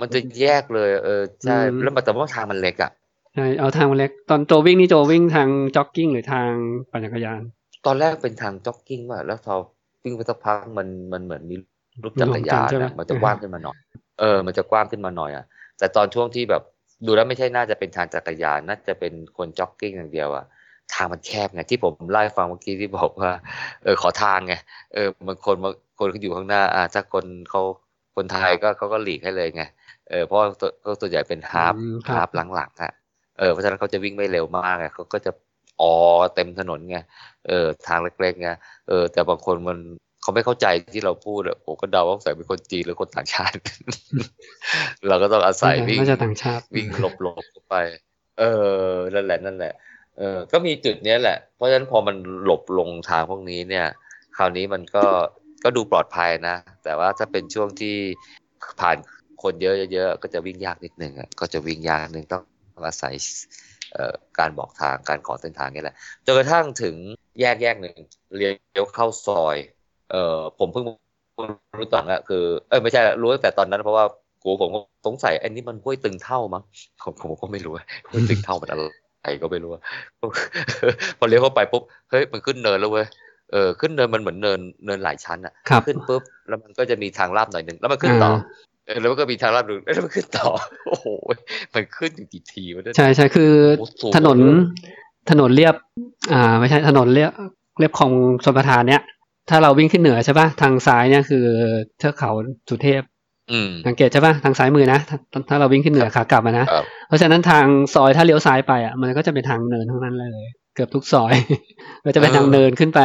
[0.00, 2.90] มันจะแยกเลย เออใช่แล้วแต่ว่าทางมันเล็กอะ
[3.34, 6.48] ใช่เอาทางมันเล็ก ตอนโจวิ่งนี่โจวิ่งทางจ็อกกิ้งหรือทาง
[6.90, 7.40] ปั่นจักรยาน
[7.86, 9.54] ตอนแรกเป็นทางจ็อกกิ้งว่ะแล้วพอ
[10.04, 11.56] วิ่งไปสักพักมันมันเหมือนมี
[12.02, 13.76] รูปจักรยานนะมันจะกว้างขึ้นมาหน่อย
[14.20, 15.44] เออ มันจะกว้างขึ้นมาหน่อยอะ
[15.78, 16.62] แต่ตอนช่วงที่แบบ
[17.06, 20.44] ดูแล้วไม่ใช่น่าจะเป็นทางจักรยานน่าจะเป็นคนจ็อกกิ้งอย่างเดียวอะ
[20.94, 23.30] ทางมันแคบไงที่ผมเล่าให้ฟังเมื่อกี้ที่บอกว่า
[23.84, 24.54] เออขอทางไง
[24.94, 27.62] เออบางคนบางคนเขาอยู่ข้างหน้า อ่าถ้าคนเขา
[28.16, 29.64] คนไทยก็เขาก็หลีกให้เลยไง
[30.08, 31.74] เออเพราะส่วนส่วนใหญ่เป็น half
[32.14, 32.92] half หลังๆอะ
[33.38, 35.30] เออเพราะฉะนั้นเขาจะวิ่งไม่เร็วมากไงเขาก็จะ
[35.80, 35.94] ออ
[36.34, 36.98] เต็มถนนไง
[37.48, 38.50] เออทางเล็กๆไง
[38.88, 39.78] เออแต่บางคนมัน
[40.22, 43.58] เขาไม่เข้าใจที่เราพูดอะผมก็เดาว่าใส่เป็นคนจีนหรือคนต่างชาติ
[45.08, 47.74] เราก็ต้องอาศัยวิ่งน่าจะต่างชาติวิ่งหลบๆไป
[48.38, 48.44] เอ
[48.86, 49.74] อนั่นแหละนั่นแหละ
[50.18, 53.86] เออก็มีจุดเนี้ยแหละ เพราะฉะนั้นพอมันหลบลงทางพวกนี้เนี่ย
[54.36, 55.06] คราวนี้มันก็
[55.64, 57.96] ก็ดูปลอดภัยนะ แต่ว่าถ้าเป็นช่วงที่
[58.80, 58.96] ผ่าน
[59.42, 62.42] คนเยอะๆก็จะวิ่งยากนิดนึงอะก็จะวิ่งยากนิดนึงต้อง
[62.86, 63.14] อาศัย
[64.38, 65.94] การบอกทางการขอเส้นทางนี่แหละ
[66.26, 66.94] จนกระทั่งถึง
[67.40, 67.96] แยกแยกหนึ่ง
[68.36, 69.56] เลี้ยวเข้าซอย
[70.10, 70.84] เออผมเพิ่ง
[71.78, 74.04] รู้ตอนละคือเออไม่ใช่รู้ตั้งแต่ตอนนั้นเพราะว่า
[74.42, 76.62] กูผมก็สงสัยอันนี้มันห้วยตึงเท่ามั้ง
[77.02, 77.72] ผมผมก็ไม่รู้
[78.10, 79.70] ห้วยตึงเท่ามันอะไรก็ไม่รู้
[81.18, 83.06] พอเลี้ยวเข้าไปปุ๊บเฮ้ยมันขึ้นเนินแล้วเว้ย
[83.52, 85.52] เออขึ้นเนินมันเหมือนเนินเนินหลายชั้นอะ
[85.86, 88.30] ขึ้นปุ๊บแล้วมันก็จะมีทางลาบหน่อยหนึ่งแล้วมันขึ้นต่อ
[89.00, 90.48] แล้วมันก็มีทางลาดดูแล้วมันขึ้นต่อ
[90.88, 91.06] โอ้โห
[91.74, 93.52] มันขึ้นอยู่กี่ทีวะใช่ใช่คือ
[94.16, 94.38] ถนน
[95.30, 95.74] ถนนเรียบ
[96.32, 97.30] อ่า ไม่ใช่ถนนเรียบ
[97.78, 98.12] เรียบของ
[98.44, 99.02] ชนประทานเนี้ย
[99.50, 101.44] ถ้าเราวิ่งขึ้นเหนือใช่ปะทางซ้ายเนี่ยคือ
[101.98, 102.30] เทือกเขา
[102.70, 103.02] สุเทพ
[103.86, 105.00] สังเกตใช่ปะทางซ้ายมือนะ
[105.48, 106.66] ถ้าเราวิ่งขึ้นเหนือขากลับนะ
[107.08, 111.34] เพราะฉะนั้นทางซอยถ้าเลี้ยวซ้ายไปอะมันก็จะเป็นทางเนินทั้งนั้นเลย เกือบทุกซอย
[112.04, 113.00] ก็จะเป็นทางเนินขึ้นไป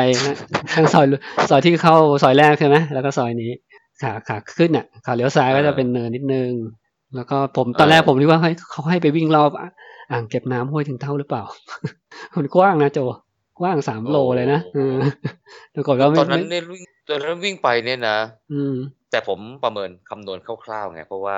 [0.74, 1.06] ทางซอย
[1.50, 3.52] ซอยที่เข้าซอยแรกใช่ไหมแล้วก็ซอยนี้
[4.02, 6.52] ขาขาขึ้นอะขาเลี้ยวซ้ายก็จะเป็นเนินนิดนึง
[7.16, 9.52] แล้วก็ผมตอนแรกผมคิดว่าให้เขาให้ไปวิ่งรอบ
[10.12, 11.44] อ่างเก็บน้ำห้วยถึงเท่าหรือเปล่า
[12.38, 13.00] มันกว้างนะโจ
[13.60, 14.60] กว้างสามโลเลยนะ
[15.74, 18.18] แล้วก็ตอนนั้นเนี่ยวิ่งตอนนั้นวิ่งไปเนี่ยนะ
[18.54, 18.76] อืม
[19.12, 21.38] แต่ผมประเมินคำนวณคร่าวๆไงเพราะว่า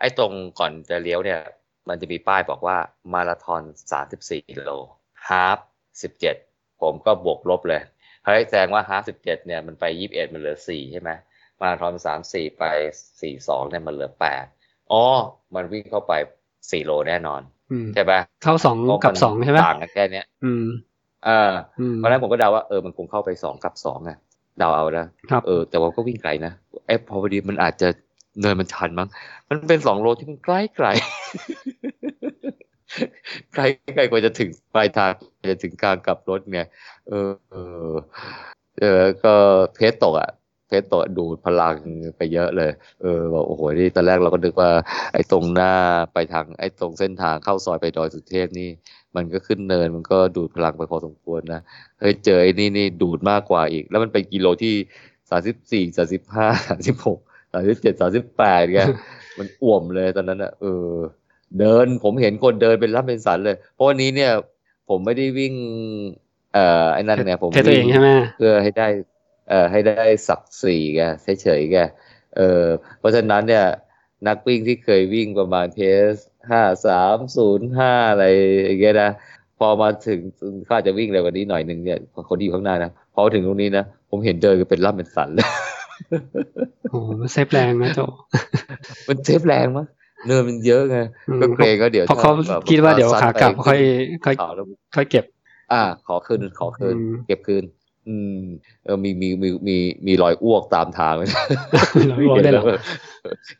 [0.00, 1.40] ไอ้ตรงก่อนจะเลี้ยวเนี่ย
[1.88, 2.76] มันจะมีป้ายบอกว่า
[3.12, 4.70] มาราธอนสามสิบสี่กิโล
[5.28, 5.58] ฮาฟ
[6.02, 6.36] สิบเจ็ด
[6.82, 7.82] ผมก็บวกลบเลย
[8.24, 11.10] เฮ้ยแสดงว่าฮาฟสิบเจ็ดเนี่ยมันไปยี่สิบเอ็ดมันเหลือสี่ใช่ไหม
[11.62, 12.64] มาราธอนสามสี่ไป
[13.20, 14.44] สี่สองเนี่ยมันเหลือแปด
[14.92, 15.02] อ๋อ
[15.54, 16.12] มันวิ่งเข้าไป
[16.70, 17.40] สี่โลแน่นอน
[17.94, 20.66] ใช่ปะเข้าสองกับสองใช่ไหมต่างกันแค่เนี้ยอืม
[21.28, 21.52] อ่า
[21.96, 24.18] เพราะนั้นผมก็เดาว่าเออมันคงเข้าไปสองกับสองอะ
[24.58, 25.06] เดาเอานะ
[25.46, 26.52] เออ แต่ว่าก็วิ่งไกลนะ
[26.86, 27.88] ไอ้พอพอดีมันอาจจะ
[28.40, 29.08] เนินมันชันมั้ง
[29.48, 30.86] มันเป็นสองโลที่มันใกล้ไกล
[33.54, 33.62] ไกล
[33.94, 35.12] ไกลกว่าจะถึงปลายทาง
[35.50, 36.68] จะถึงกลางกลับรถเนี่ย
[37.08, 37.56] เออ เอ
[37.88, 37.92] อ
[38.80, 39.34] เออก็
[39.74, 40.30] เพสตกอะ
[40.72, 41.76] เพชรตดูดพลัง
[42.16, 42.70] ไปเยอะเลย
[43.02, 44.70] เออบอกโอ้โหนี่ตอนแรกเราก็นึกว่า
[45.12, 45.72] ไอ้ตรงหน้า
[46.14, 48.68] ไปทางไอ้ตรงเส้นทางเข้าซอยไปดอยสุเทพนี่
[49.16, 51.60] มันก็ขึ้นเนินมันก็ดูดพลังไปพอสมควรนะ
[52.00, 54.74] เฮ้ยเจอไอ้นี่นี่ดูดมากกว่าอีก แล้วมันเป็นกิโลที่
[55.30, 57.18] สามสิบสี่สามสิบห้าสามสิบหก
[57.52, 58.78] สามสิบเจ็ดสามสิบแปดแก
[59.38, 60.94] มันอ่วมเลยตอนนั้นอะเออ
[61.58, 64.30] เดินผมเห็นคนเดินเป็นรับเป็นสันเลย เพราะวันนี้เนี่ย
[64.88, 65.54] ผมไม่ได้วิ่ง
[66.54, 67.86] เอ่อไอ้นั่นเนี่ยผมวิ่ง
[68.36, 68.88] เพื่อให้ได้
[69.48, 71.00] เอ่อให้ได้สักสี่แก
[71.42, 71.76] เฉยๆแก
[72.36, 72.64] เออ
[72.98, 73.66] เพราะฉะนั้นเนี่ย
[74.28, 75.80] นักวิ่งที่เคยวิ่งประมาณเพ
[76.12, 76.14] ส
[76.50, 78.26] ห้าสามศูนย์ห้าอะไร
[78.64, 79.10] อย่างเงี้ยนะ
[79.58, 80.20] พอมาถึง
[80.68, 85.48] ข้าจะวิ่งเร็วกว่านี้หน่อยหนึ่งเนี่ยคนที่อยู่ข้างหน้านะพอถึงตรงนี้นะผมเห็นเดินก็เป็นร่ำเป็นสันเลย
[86.90, 87.00] โอ้
[87.32, 88.00] เซฟแรงนะโจ
[89.08, 89.86] มันเซฟแรงมั้ย
[90.26, 90.98] เนินมันเยอะไง
[91.42, 92.32] ก็เกรงก็เดี๋ยวพอเขา
[92.70, 93.80] คิดว่าเดี๋ยวขากลับค่อย
[94.24, 94.36] ค่อย
[94.94, 95.24] ค่อยเก็บ
[95.72, 97.64] อ่า ขอคืนขอคืนเก็บคืน
[98.08, 98.40] อืม
[98.84, 101.28] เออมีมีมีมีมีรอยอ้วกตามทางเลย
[102.00, 102.54] เห็น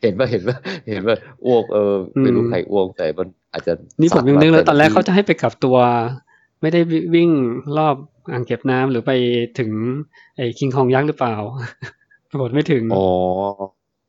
[0.03, 0.57] เห็นว่าเห็นว่า
[0.89, 5.77] เห็นว่าอ้วกเออไม่รู้ใครอ้วกแต่มันอาจจะนี่ผมยังนึกเลยตอนแรกเขาจะให้ไปกลับตัว
[6.61, 6.81] ไม่ได้
[7.15, 7.29] วิ่ง
[7.77, 7.95] รอบ
[8.31, 9.11] อ่างเก็บน้ำหรือไป
[9.59, 9.71] ถึง
[10.35, 11.35] ไอ้คิงคองยักษ์หรือเปล่า
[12.29, 13.05] ปรากฏไม่ถึงอ๋อ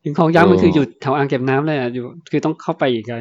[0.02, 3.14] คิงคองยักษ์มันคืออยู่แถวอ่างเก็บน้ำเลยอะอยู่ คือต้องเข้าไปอีกไง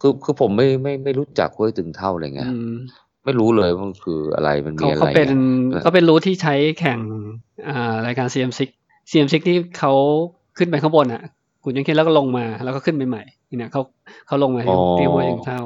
[0.00, 2.40] คือคือผมไม่ไม่ไม่รู้จักห้วยตึงเท่าเลยไง
[3.24, 5.30] ไม่รู้เลยมันคืออะไรมันมีอะไรเขาเป็น
[5.82, 6.98] เขาเป็นรู้ที่ใช้แข่ง
[7.68, 8.60] อ่ารายการ CM6
[9.10, 9.92] CM6 ที่เขา
[10.58, 11.22] ขึ้นไปข้างบนอะ
[11.64, 13.22] คุณยังคิดแล้วก็ลงมา แล้วก็ขึ้นไปใหม่
[13.58, 13.82] เนี่ยเขา
[14.26, 14.62] เขาลงมา
[14.98, 15.60] ที่หัวยังเท่า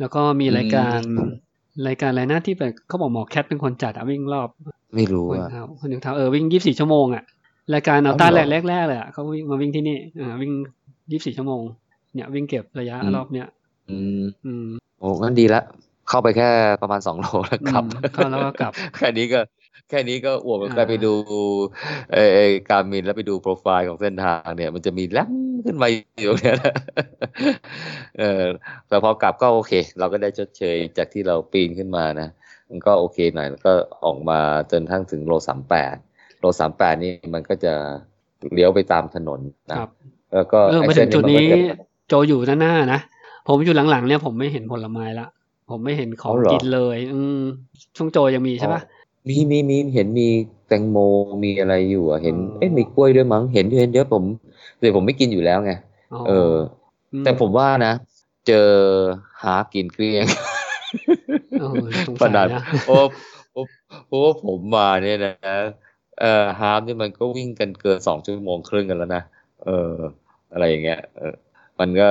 [0.00, 1.00] แล้วก็มีรายการ
[1.88, 4.48] รายการอะไรนะที่แบบเขาบอกหมอแคทเป็นคนจัดอะวิ่งรอบ
[4.94, 5.48] ไม่รู้อะ
[5.80, 7.24] คนยังเท่าเออวิ่งยี่สิบสี่ชั่วโมงอะ
[7.74, 10.52] รายการเอาต้าแรกแรกเลยอะเขาวิ่งมาวิ่งที่นี่อ่าวิ่ง
[11.12, 11.62] ยี่สิบสี่ชั่วโมง
[12.14, 13.48] เนี่ยวิ่งเก็บระยะรอบเนี้ย
[13.90, 14.66] อืมอืม
[15.00, 15.62] โอ้งั้นดีละ
[16.10, 16.50] เข้าไปแค่
[16.82, 19.40] ประมาณสองโลแล้วกลับเข้าแล้วก็กลับ แค่นี้ก็
[19.88, 21.12] แค่นี้ก็อวบไปไปดู
[22.12, 22.18] เอ
[22.70, 25.30] การมินแล้วไปดูโปรไฟล์ของเส้นทางเนี่ย มันจะมีแลม
[25.66, 25.88] ขึ้นมา
[26.20, 26.56] อยู่เนี่ย
[28.18, 28.44] เออ
[28.88, 32.28] แต่พอกลับก็โอเค เราก็ได้ชดเชยจากที่เราปีนขึ้นมานะ
[32.70, 33.72] มันก็โอเคหน่อยแล้วก็
[34.04, 34.38] ออกมา
[34.70, 35.96] จนทั้งถึงโลสามแปด
[36.40, 37.72] โลสามแปดนี่มันก็จะ
[38.52, 39.76] เลี้ยวไปตามถนนนะ
[40.34, 41.46] แล้วก็เออมาถึงจุดนี้
[42.08, 43.00] โจอยู่ด้านหน้านะ
[43.48, 45.26] ผมอยู่หลังๆเนี่ยผมไม่เห็นผลไม้ละ
[45.70, 47.40] ผมไม่เห็นของกินเลย อืม
[47.96, 48.82] ช่วงโจยังมีใช่ปะ
[49.28, 50.28] มีมีมีเห็นมี
[50.68, 50.98] แตงโม
[51.44, 54.24] มีอะไรอยู่อะเห็นเอ๊ะมีกล้วยด้วยมั้งเห็นเห็นเยอะผม
[54.78, 55.72] แต่ผมไม่กินอยู่แล้วไง
[56.28, 56.54] เออ
[57.24, 57.92] แต่ผมว่านะ
[58.46, 58.68] เจอ
[59.42, 60.26] half กินเกลี้ยง
[62.22, 62.46] ขนาด
[62.86, 62.96] โอ้
[64.08, 65.34] โอ้ผมมาเนี่ยนะ
[66.20, 69.22] เอ่อ half นี่มันก็วิ่งกันเกินสองชั่วโมงครึ่งกันแล้วนะ
[69.64, 69.94] เออ
[70.52, 71.34] อะไรอย่างเงี้ยเออ
[71.80, 72.10] มันก็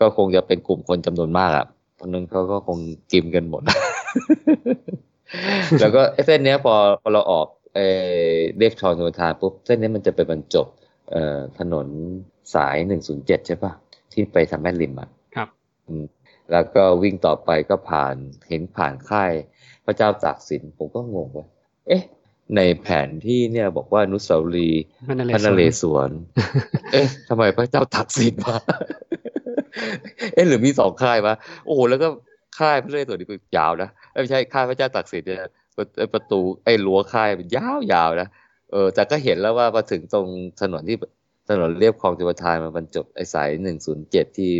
[0.00, 1.66] ก็คงจะเป็นกลุ่มคนจำนวนมากอะ
[1.98, 2.78] ตอนนั้นเขาก็คง
[3.12, 3.62] กินกันหมด
[5.80, 7.80] แล้วก็เส้นเนี้ยพอพอเราออกเอ
[8.58, 10.66] เรียบชอนสุทานปุ๊บ เส้นนี้มันจะไปบรรจบ
[11.10, 11.86] เอ่อถนน
[12.54, 13.72] สายหนึ่งศูนย์เจ็ดใช่ปะ
[14.12, 15.48] ที่ไปทำแม่ริมอะครับ
[15.86, 16.04] อืม
[16.52, 18.14] แล้วก็วิ่งต่อไปก็ผ่าน
[18.48, 19.32] เห็นผ่านค่าย
[19.84, 21.46] พระเจ้าตากสินผมก็งงว่า
[21.86, 22.02] เอ๊ะ
[22.56, 26.10] ในแผนที่เนี่ยบอกว่าอนุสาวรีย์พระนเรพระนเรศวร
[26.92, 28.56] เอ๊ะทำไมพระเจ้าตากสินมา
[30.34, 31.34] เอ๊ะหรือมีสองค่ายวะ
[31.66, 32.08] โอ้โหแล้วก็
[32.58, 35.38] ค่ายพระนเรศวรนี่ก็ยาวนะเอ้ยไม่ใช่ค่ายพระเจ้าตากสินเนี่ย
[35.76, 38.28] ประไอ้ประตูไอ้รั้วค่ายมันยาวๆนะ
[38.72, 40.26] เออแต่ก็เห็นแล้วว่ามาถึงตรง
[40.60, 40.96] ถนนที่
[41.50, 44.52] ถนนเรียบคลองจุฬาทานมันบรรจบไอ้สายหนึ่งศูนย์เจ็ดที่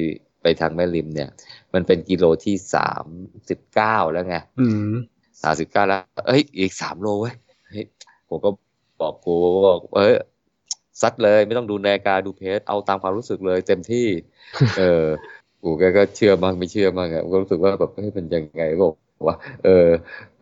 [0.43, 1.29] ไปทางแม่ริมเนี่ย
[1.75, 3.07] มันเป็นกิโลที่สาม
[3.49, 4.95] สิบเก้าแล้วไงอืม
[5.43, 7.35] สามสิบเก้าแล้ว เอ้ย อีกสามโลเว้ย
[7.69, 7.85] เฮ้ย
[8.29, 8.51] ผมก็
[9.01, 9.35] บอกกู
[9.69, 10.15] บอกเอ้ย
[11.01, 14.07] ซัดเลยไม่ต้องดูนาฬิกาดูเพจเอาตามความรู้สึกเลยเต็มที่
[14.78, 15.05] เออ
[15.62, 18.90] กูแกก็เชื่อมั่งไม่เชื่อมั่งอะก็รู้สึกว่าแบบเฮ้ยมันยังไงก็บอ
[19.22, 19.88] กว่าเออ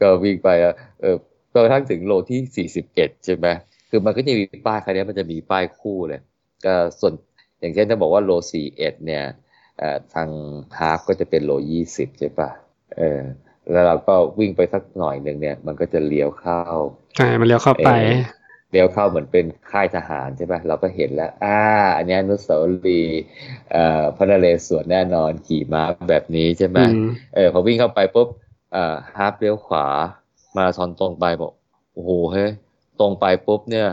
[0.01, 1.17] ก็วิ่งไปอะเออ
[1.53, 3.47] จนกระทั่งถึงโลที่สี่สิบเอ็ดใช่ไหม
[3.91, 6.21] คือมันก็จะมีป้ายคันนี้มันจะมีป้ายคู่เลย
[6.67, 7.13] ก็ส่วน
[7.61, 9.25] อย่างเช่นถ้าบอกว่าโลสี่เอ็ดเนี่ย
[9.79, 10.29] เอ่อทาง
[10.79, 12.51] ฮาฟก็จะเป็นโลยี่สิบใช่ปะ
[12.97, 13.21] เออ
[13.73, 16.63] แล้วเราก็วิ่งไปสักหน่อยหนึ่งเนี่ย มันก็จะเลี้ยวเข้า
[17.17, 17.91] ใช่มันเลี้ยวเข้าไป
[18.75, 21.61] เอ่อเลี้ยวเข้าเหมือนเป็นค่ายทหารใช่ปะเราก็เห็นแล้ว อ่า
[21.97, 23.21] อันนี้อนุสาวรีย์
[23.73, 28.29] เอ่อพระนเรศวรแน่นอนขี่ม้าแบบนี้ใช่ไหมอืมเออพอวิ่งเข้าไปปุ๊บ
[28.73, 29.87] เอ่อ half เลี้ยวขวา
[30.57, 31.53] มาราธอนตรงไปบอก
[31.95, 32.51] โอ้โหเฮ้ย
[33.01, 33.89] ตรงไปปุ๊บเนี่ย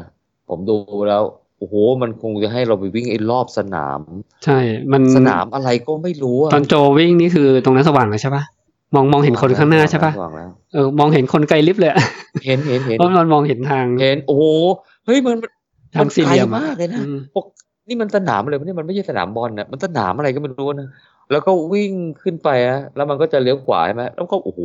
[0.50, 0.76] ผมดู
[1.10, 1.24] แล้ว
[1.58, 4.00] โอ้โห มันคงจะให้เราไปวิ่งไอ้รอบสนาม
[4.46, 4.60] ใช่
[4.92, 8.44] มันสนามอะไรก็ไม่รู้อะตอนโจวิ่งนี่คือตรงนั้นสว่างเลยใช่ปะ
[8.96, 12.00] มองมองเห็นคนข้างหน้าใช่ปะสว่างแล้วเออมองเห็นคนไกลลิฟต์เลยอะ
[12.46, 14.44] เห็นเห็นเห็นเพราะมันมองเห็นทางเห็นโอ้โห
[15.06, 15.52] เฮ้ยมันมัน
[15.96, 17.46] ทางสี่เหลี่ยมไกลอะมากเลยนะอืมพวก
[17.88, 20.90] นี่มันสนามอะไรวะเนี่ยมันไม่ใช่สนามบอลนะมันสนามอะไรก็ไม่รู้นะ
[21.32, 21.92] แล้วก็วิ่ง
[22.24, 24.60] ขึ้นไปอะแล้วมันก็จะเลี้ยวขวาใช่ไหมแล้วก็โอ้โห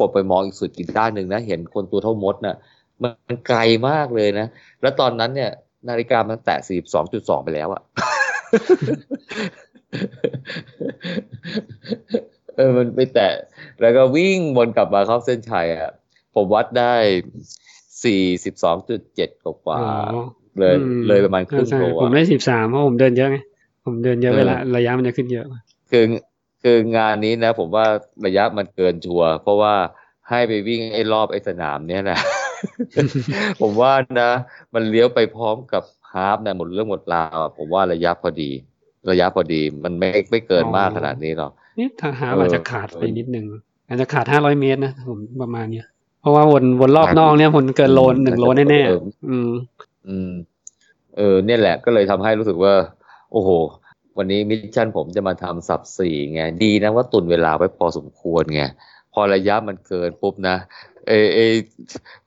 [0.00, 2.56] กดไปมองอีกสุดอีกด้านหนึ่งนะเห็นคนตัวเท่ามดน่ะ
[3.02, 3.58] มันไกล
[3.88, 4.46] มากเลยนะ
[4.82, 5.50] แล้วตอนนั้นเนี่ย
[5.88, 7.82] นาฬิกามันแตะสี่สองจุดสองไปแล้วอะ
[12.58, 13.30] เออมันไปแตะ
[13.80, 15.92] แล้วก็วิ่งวนกลับมาเข้าเส้นชัยอะ
[16.34, 16.94] ผมวัดได้
[18.04, 19.86] สี่สิบสองจุดเจ็ดกว่าอ๋
[20.16, 23.38] อๆเลยอืเลยประมาณครึ่งใช่โลผมอะได้สิบสามเพราะผมเดินเยอะไง
[23.84, 25.46] ผมเดินเยอะเออเวลาระยะมันจะขึ้นเยอะ
[25.90, 26.04] คือ
[26.62, 27.86] คืองานนี้นะ ผมว่า
[28.26, 29.74] ระยะมันเกินชัวร์เพราะว่า
[30.28, 32.20] ให้ไปวิ่งไอ้รอบไอ้สนามเนี้ยแหละ
[33.60, 34.30] ผมว่านะ
[34.74, 38.50] มันเลี้ยวไปพร้อมกับ half นะหมดเรื่องหมดราวอะผมว่าระยะพอดี
[39.10, 43.46] ระยะพอดีมันไม่ไม่เกินมากขนาดนี้หรอก นี่ทางหาเอออาจจะขาดไปนิดนึง
[43.88, 45.86] อาจจะขาดห้าร้อยเมตรนะผมประมาณเนี้ย
[46.20, 49.50] เพราะว่าวนวนรอบนอกเนี่ยผมเกินโลหนึ่งโลแน่เออๆอืม
[50.08, 50.32] อืม
[51.16, 52.74] เออ เนี่ยแหละก็เลยทำให้รู้สึกว่า
[53.32, 53.50] โอ้โห
[54.18, 58.62] วันนี้ mission ผมจะมาทำ sub สี่ไง ดีนะว่าตุนเวลาไว้พอสมควรไง
[59.12, 60.56] พอระยะมันเกินปุ๊บนะ
[61.08, 61.38] เอเอ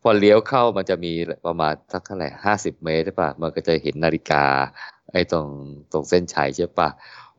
[0.02, 1.12] พอเลี้ยวเข้ามันจะมี
[1.46, 4.44] ประมาณสักเท่าไหร่ห้าสิบเมตรใช่ปะมันก็จะเห็นนาฬิกา
[5.12, 5.48] ไอ้ตรง
[5.92, 6.90] ตรงเส้นชัยใช่ปะ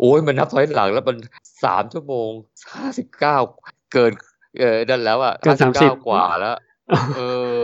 [0.00, 1.16] โอ้ยมันนับถอยหลังแล้วมัน
[1.64, 2.30] สามชั่วโมง
[2.74, 3.36] ห้าสิบเก้า
[3.92, 4.12] เกิน
[4.58, 6.56] เออนั่นแล้วอะเกิน59 30กว่าแล้ว
[7.16, 7.20] เอ
[7.54, 7.56] อ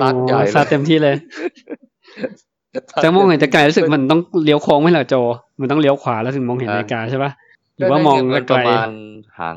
[0.00, 1.16] ซัดใหญ่โอ้เลยซัดเต็มที่เลย
[3.02, 5.14] แต่มองเห็นแต่ไกลรู้สึกมันต้องเลี้ยวโค้งไหมล่ะโจ
[5.60, 7.32] มันต้องเลี้ยวขวาแล้วถึงมองเห็นนาฬิกาใช่ปะ
[7.76, 8.88] หรือว่ามองก็ไกปลระมาณ
[9.38, 9.54] ห่าง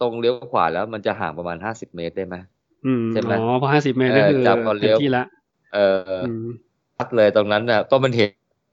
[0.00, 2.36] ตรงเลี้ยวขวาแล้วมันจะห่างประมาณห้าสิบเมตรได้ไหม
[2.86, 5.24] อืมใช่ไหมอ๋อพอห้าสิบเมตรก็เออคือจับก่อนเลี้เต็ยวมที่ละ
[5.74, 6.46] เอออืม
[6.96, 8.30] ชัดเลยตรงนั้นน่ะก็มันเห็น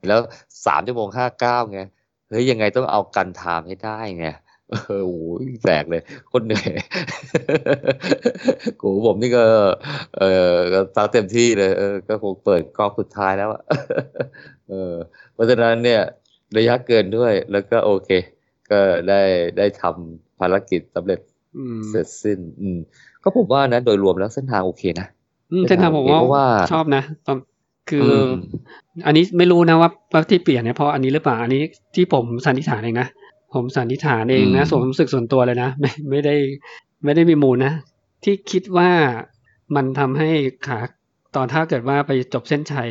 [0.08, 0.20] แล้ว
[0.66, 1.80] สามชั่วโมงห้าเก้าไง
[2.28, 4.26] เฮ้ยยังไงต้องเอากันไทม์ให้ได้ไง
[4.70, 6.72] เออโอ้ยแปลกเลยโคนเหนื่อย
[8.80, 9.44] กูผมนี่ก็
[10.18, 13.62] เออก็ตั้งเต็มที่เลยเออก็คงเปิดกองสุดท้ายแล้วอะ
[14.68, 14.94] เออ
[15.34, 16.00] เพราะฉะนั้นเนี่ย
[16.56, 18.10] ระยะเกินด้วย แล้วก็โอเค
[18.70, 19.20] ก็ได้
[19.58, 21.20] ได้ทำภารกิจสำเร็จ
[21.56, 22.78] อืมเสร็จสิ้น อืม
[23.22, 25.06] ก็ผมว่านะโดยรวมแล้วเส้นทางโอเคนะ
[25.52, 27.36] อืมเส้นทางผมเพราะว่าชอบนะตอน
[27.90, 28.26] คืออม
[29.06, 31.62] อันนี้ไม่รู้นะว่าว่าที่เปลี่ยนเนี่ยเพราะอันนี้หรือเปล่าอันนี้
[31.94, 33.08] ที่ผมสันนิษฐานเองนะ
[33.54, 36.34] ผมสันนิษฐานเองนะอืมส่วนความรู้สึกส่วนตัวเลยนะไม่ไม่ได้
[37.04, 37.72] ไม่ได้มีมูลนะ
[38.24, 38.90] ที่คิดว่า
[39.76, 40.28] มันทำให้
[40.66, 40.78] ขา
[41.36, 42.90] ตอนถ้าเกิดว่าไปจบเส้นชัย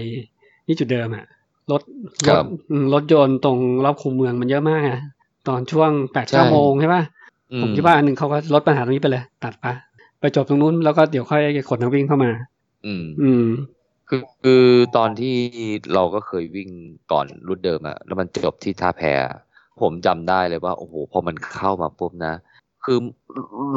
[0.65, 1.25] ที่จุดเดิมอะ
[1.71, 1.81] รถ
[2.27, 4.99] ครรัถบอืมรถยนต์ตรงรอบคูเมืองมันเยอะมากอะ
[5.47, 7.03] ตอนช่วงแปดใช่เก้าโมงใช่ป่ะ
[7.53, 9.65] อืผมคิดว่าอันหนึ่งเขาก็ลดปัญหาตรงนี้ไปเลย ตัดไป
[10.19, 12.31] ไปจบตรงนู้นแล้วก็เดี๋ยวค่อยขนนักวิ่งเข้ามา
[12.85, 13.45] อืมอืม
[14.09, 14.63] คือคือ
[14.97, 15.35] ตอนที่
[15.93, 16.69] เราก็เคยวิ่ง
[17.11, 19.39] ก่อนรุ่นเดิมอะแล้วมันจบที่ท่าแพอะ
[19.81, 22.33] ผมจำได้เลยว่า โอ้โหพอมันเข้ามาปุ๊บนะ
[22.85, 22.99] คือ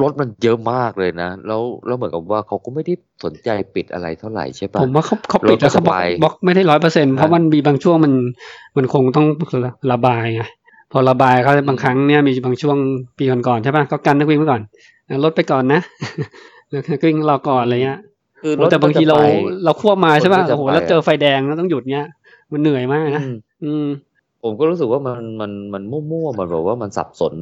[0.02, 8.12] รถมันเยอะมากเลยนะ แล้วแล้วเหมือนกับว่าเขาก็ไม่ได้สนใจปิดอะไรเท่าไหร่ใช่ปะผมว่าเขาเขาปิดแล้วเขาบล็อกรถก็สบายบล็อกไม่ได้ร้อยเปอร์เซ็นต์เพราะมันมีบางช่วงมัน
[8.76, 9.26] มันคงต้อง
[9.92, 10.42] ระบายไง
[10.92, 12.76] พอระบายเขาบางครั้งเนี่ยมีบางช่วง
[13.18, 14.62] ปีก่อนๆใช่ป่ะก็กันนักวิ่งไว้ก่อน
[15.24, 15.80] ลดไปก่อนนะ
[16.90, 18.00] นักวิ่งรอก่อนอะไรเงี้ย
[18.42, 19.26] คือโอ้แต่บางทีเราถก็จะไป
[19.64, 22.08] เราควบมาใช่ป่ะคนก็จะโอ้โหไปแล้วเจอไฟแดงแล้วต้องหยุดเงี้ย
[22.52, 23.34] มันเหนื่อยมากนะอืม
[23.64, 23.86] อืม
[24.42, 27.34] ผมก็รู้สึกว่ามันมันมันมั่วๆมันแบบว่ามันสับสน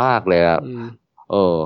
[0.00, 0.84] มากเลยอะอืม
[1.30, 1.56] เออ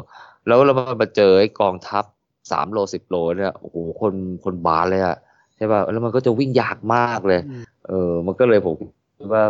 [0.46, 2.04] แล้วเรามาเจอไอ้กองทัพ
[2.50, 5.16] สามโลสิบโลเนี่ยโอ้โหคนคนบาสเลยอะ
[5.56, 8.74] ใช่ป่ะแล้วมันก็จะวิ่งยากมากเลยอืมเออ มันก็เลยผม
[9.18, 9.44] คิดว่า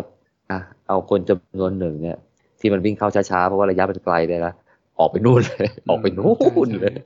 [0.51, 2.19] อะเอาคนจำนวนหนึ่งเนี่ย
[2.61, 4.53] ที่มันวิ่งเข้าช้าๆเพราะว่าระยะมันไกลเลยนะ
[5.01, 6.35] ออกไปนู่นเลย ออกไปนู่
[6.67, 6.97] นเลย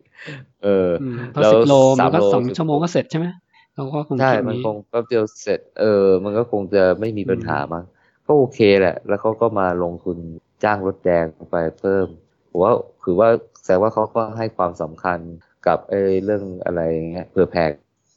[0.63, 3.27] เอออืมพอแล้วสิบโลมันก็3โลสอง10ชั่วโมงก็เสร็จใช่ไหม
[3.75, 7.85] เราก็คงใช่คิดมันนี้คงแป๊บเดียวเสร็จ เออ มันก็คงจะไม่มีปัญหามั้ง
[8.27, 10.17] ก็โอเคแหละ แล้วเขาก็มาลงทุน
[10.65, 12.07] จ้างรถแดงไปเพิ่ม
[12.51, 12.73] ผมว่า
[13.05, 13.29] คือว่า
[13.63, 15.19] แสดงว่าเขาก็ให้ความสำคัญ
[15.67, 16.81] กับไอ้เรื่องอะไร
[17.13, 17.65] เงี้ยเผื่อแผ่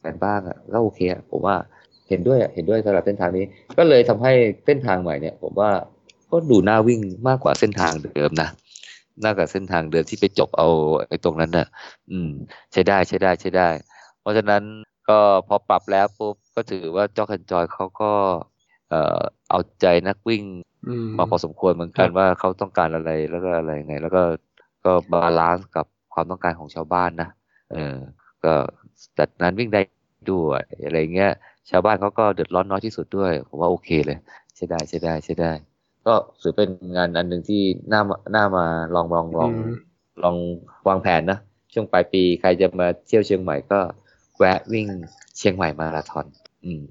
[0.05, 1.55] กันบ้างอะก็โอเคอะผมว่า
[2.09, 3.45] เห็นด้วยอะเห็นด้วยสำหรับเส้นทางนี้
[3.77, 4.33] ก็เลยทำให้
[4.65, 5.71] เส้นทางใหม่เนี่ย ผมว่า
[6.31, 8.49] ก็ดูน่าวิ่งมากกว่าเส้นทางเดิมนะ
[9.23, 10.67] น่ากว่าเส้นทางเดิมที่ไปจบเอา
[11.07, 11.67] ไอ้ตรงนั้นน่ะ
[12.11, 12.29] อืม
[12.71, 13.69] ใช้ได้ใช้ได้ใช้ได้
[14.21, 14.63] เพราะฉะนั้น
[15.09, 18.11] ก็พอปรับแล้วปุ๊บก็ถือว่าจอคันจอยเขาก็
[18.89, 20.43] เอ่อเอาใจนักวิ่ง
[20.87, 24.23] อืมมาพอสมควรเหมือนกันครับว่าเขาต้องการอะไรแล้วก็อะไรยังไง แล้วก็
[24.85, 27.29] ก็ balance กับความต้องการของชาวบ้านนะ
[27.71, 27.95] เออ
[28.43, 28.53] ก็
[29.19, 29.81] จัดงานวิ่งได้
[30.31, 31.31] ด้วยอะไรเงี้ย
[31.69, 34.17] ชาวบ้านเขาก็เดือดร้อนน้อยที่สุดด้วย ผมว่าโอเคเลย
[34.55, 35.51] ใช้ได้ใช้ได้ใช้ได้
[36.07, 37.61] ก็ถือเป็นงานอันหนึ่งที่
[37.93, 39.73] น่ามาน่ามาลองลองลองอืม
[40.23, 40.35] ลอง
[40.87, 41.39] วางแผนนะ
[41.73, 43.79] ช่วงปลายปีใครจะมาเที่ยวเชียงใหม่ก็
[44.37, 44.87] แวะวิ่ง
[45.37, 46.25] เชียงใหม่มาราธอน
[46.65, 46.83] อืม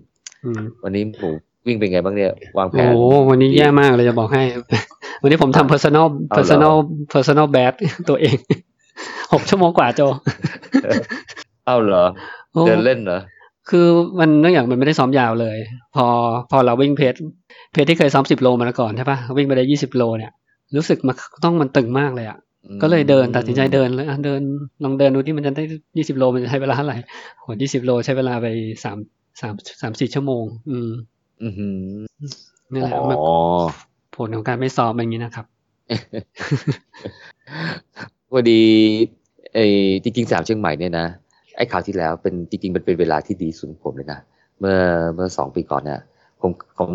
[0.45, 1.31] อืมวันนี้หมู
[1.67, 2.97] วิ่งเป็นไงบ้างเนี่ยวางแผโอ้นโห
[3.29, 4.43] วันนี้แย่มากเลยจะบอกให้
[5.23, 6.77] วันนี้ผมทำ personal เอาเหรอ personal
[7.13, 7.75] personal best
[8.09, 8.37] ตัวเอง
[9.33, 10.01] หกชั่วโมงกว่าโจ
[11.67, 12.05] เอ้าเหรอ
[12.53, 13.21] โอ้เดินเล่นเหรอ
[13.71, 13.87] คือ
[14.19, 15.59] มันเนื่องจากมันไม่ได้ซ้อมยาวเลย
[15.95, 16.07] พอ
[16.51, 17.15] พอเราวิ่งเพจ
[17.73, 20.33] เพจที่เคยซ้อมสิบโลมาแล้วก่อนใช่ปะวิ่งไปได้ยี่สิบโลเนี่ย
[20.77, 22.39] รู้สึกมันต้องมันตึงมากเลยอะ
[22.83, 24.41] ก็เลยเดินตัดสินใจเดินเลยอะเดิน
[24.85, 25.65] ลองเดินดูที่มันจะได้
[25.97, 26.97] ยี่สิบโลมันจะใช้เวลาเท่าไหร่
[27.41, 28.47] โหยี่สิบโลใช้เวลาไป
[28.85, 28.99] สาม
[29.41, 30.91] สามสามสี่ชั่วโมง อืม
[31.43, 31.79] อือหือ
[32.73, 33.19] นี่แหละอ๋อมัน
[34.17, 35.47] ผลของการไม่ซ้อมเป็นอย่างนี้นะครับ
[38.31, 38.63] พอดี
[39.55, 39.67] ไอ้
[40.03, 41.07] จริงๆสามเชียงใหม่เนี่ยนะ
[41.57, 44.21] ไอ้ข่าวที่แล้วเป็นจริงๆมันเป็นเวลาที่ดีสุดของผมเลยนะ
[44.61, 44.79] เมื่อ
[45.15, 46.01] เมื่อสองปีก่อนเนี่ย
[46.41, 46.91] ผมผม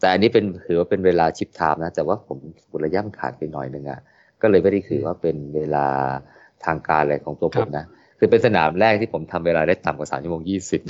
[0.00, 2.38] แต่อันนี้เป็นถือว่าเป็นเวลาชิปไทม์นะ แต่ว่าผม
[2.84, 4.00] ระยะมันขาดไปหน่อยหนึ่งอะ
[4.42, 5.86] ก็เลยไม่ได้ถือว่าเป็นเวลา
[6.64, 7.84] ทางการอะไรของตัวผมนะ
[8.18, 10.80] คือเป็นสนามแรกที่ผมทำเวลาได้ต่ำกว่าสามชั่วโมงยี่สิบ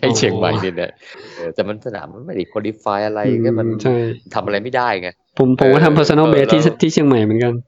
[0.00, 0.90] ไอ้เชียงใหม่นี่เนี่ย
[1.36, 3.94] เออแต่มันสนามมันไม่ได้คุริฟายอะไรก็มันใช่
[4.34, 5.08] ทำอะไรไม่ได้ไง
[5.38, 7.66] ผมผมก็เออทำ personal เออ base ที่แล้วที่เชียงใหม่เหมือนกันอืม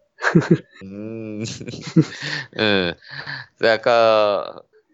[2.58, 2.84] เออ
[3.62, 3.98] แล้วก็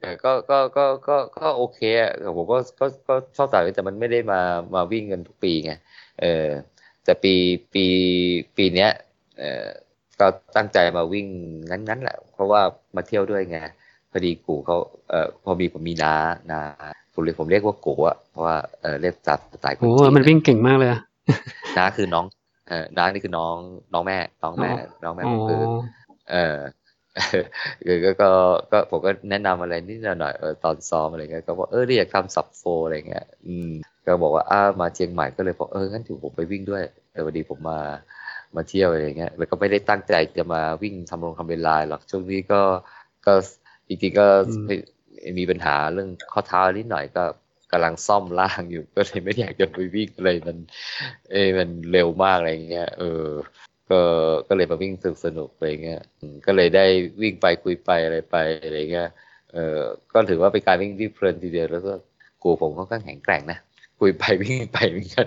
[0.00, 4.40] เออก็ก็ก็ก็ก็โอเคอะผมก็ก็ก็ชอบสายวิ่งแต่มันไม่ได้มา
[4.74, 5.72] มาวิ่งกันทุกปีไง
[6.20, 6.48] เออ
[7.04, 7.34] แต่ปี
[7.74, 7.84] ปี
[8.56, 8.90] ปีเนี้ย
[9.38, 9.66] เออ
[10.20, 11.26] ก็ตั้งใจมาวิ่ง
[11.70, 12.60] นั้นๆแหละ เพราะว่า
[12.96, 13.58] มาเที่ยวด้วยไง
[14.10, 14.76] พอดีกูเขา
[15.10, 16.14] เอ่อพอมีผมมีน้า
[16.50, 16.60] นา
[17.14, 21.00] ผมเรียกผมเรียกว่ากูอะเพราะว่าเออเรียกจากสไตล์คนโอ้จีนมันวิ่งเก่งมากเลยอะ
[21.78, 22.24] น้าคือน้อง
[22.68, 23.56] เออน้านี่คือน้อง
[23.92, 24.72] น้องแม่ น้องแม่
[25.04, 25.62] น้องแม่อ๋ผอมคือ
[26.30, 26.56] เออ
[27.86, 28.30] คือก็ก็
[28.72, 33.70] ก็ผมก็แนะนำอะไรนิดหน่อยเออตอนซ้อมอะไรเงี้ยก็บอกเออเรียกทำสับโฟอะไรเงี้ยอืม
[34.06, 37.80] ก็บอกว่าอ้ามาเชียงใหม่ก็เลยบอกเอองั้นถือผมไปวิ่งด้วยเออพอดีผมมา
[38.56, 42.62] มาเที่ยวอะไรเงี้ยแล้วก็ไม่ได้ตั้งใจจะมาวิ่งทำลงทำเวลาหรอกช่วงนี้ก็
[43.26, 43.32] ก็
[43.88, 44.66] จริงๆก็อืม
[45.38, 47.24] มีปัญหาเรื่องข้อเท้านิดหน่อยก็
[47.72, 50.56] กำลังซ่อมล่างอยู่ก็เลยไม่ได้อยากจะไปวิ่งเลยมัน
[51.30, 53.24] เอ้ยมันเร็วมากอะไรเงี้ยเออ
[53.90, 54.00] ก็
[54.48, 56.84] ก็เลยมาวิ่งสนุกสนุกอะไรเงี้ยอืมก็เลยได้
[57.22, 59.08] วิ่งไปคุยไปอะไรไปอะไรเงี้ย
[59.52, 59.78] เออ
[60.12, 61.92] ก็ถือว่าเป็นการวิ่งที่เพลินทีเดียวแล้วก็
[62.42, 63.58] กูผมค่อนข้างแข็งแกร่งนะ
[64.00, 65.26] คุยไปวิ่งไปเหมือนกัน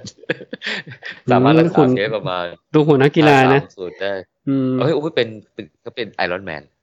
[1.31, 4.13] สามารถรักคุษาณเพสประมาณดูหัวนักกีฬานะสูตรได้
[4.47, 6.78] อืมเอ้ยโอ้ยเป็นเป็นก็เป็นไอรอนแมนโอ้โห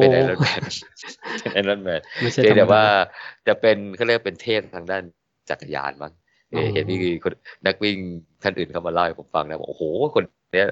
[0.00, 0.60] เป็นไอรอนแมน
[1.40, 2.84] เป็นไอรอนแมนไม่ใช่เพียงแต่ธรรมดว่า
[3.46, 5.02] จะเป็นเขาเรียกเป็นเทพทางด้าน
[5.50, 6.12] จักรยานมั้ง
[6.52, 7.32] เอออ๋อเห็นมีคน
[7.66, 7.96] นักวิ่ง
[8.42, 9.82] ท่านอื่นเขามาเล่าให้ผมฟังนะบอกโอ้โห
[10.14, 10.68] คนเนี้ย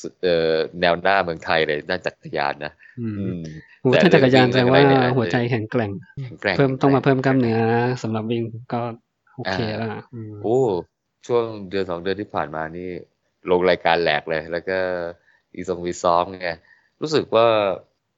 [0.00, 3.40] สุดเอ่อแนวหน้าเมืองไทยเลยด้านจักรยานนะอือืมม
[3.80, 5.90] โอ้แต่ถ้าจักรยานเรื่แสองดงวิ่ว่างอะไรเนี่ยหัวใจแข็งแกร่ง
[6.22, 7.60] แข็งแกร่ง เพิ่มต้องมาแข็เพิ่งมแกกร่ล้างมเนื้อ
[8.02, 8.42] สำหรับวิ่ง
[8.72, 8.80] ก็
[9.36, 10.58] โอเคแล้วล่ะอืมโอ้
[11.26, 12.88] ช่วงเดือนสองเดือนที่ผ่านมานี่
[13.50, 14.78] ลงรายการแหลกเลย แล้วก็
[15.54, 16.50] อีทรงวีซ้อมไง
[17.00, 17.46] รู้สึกว่า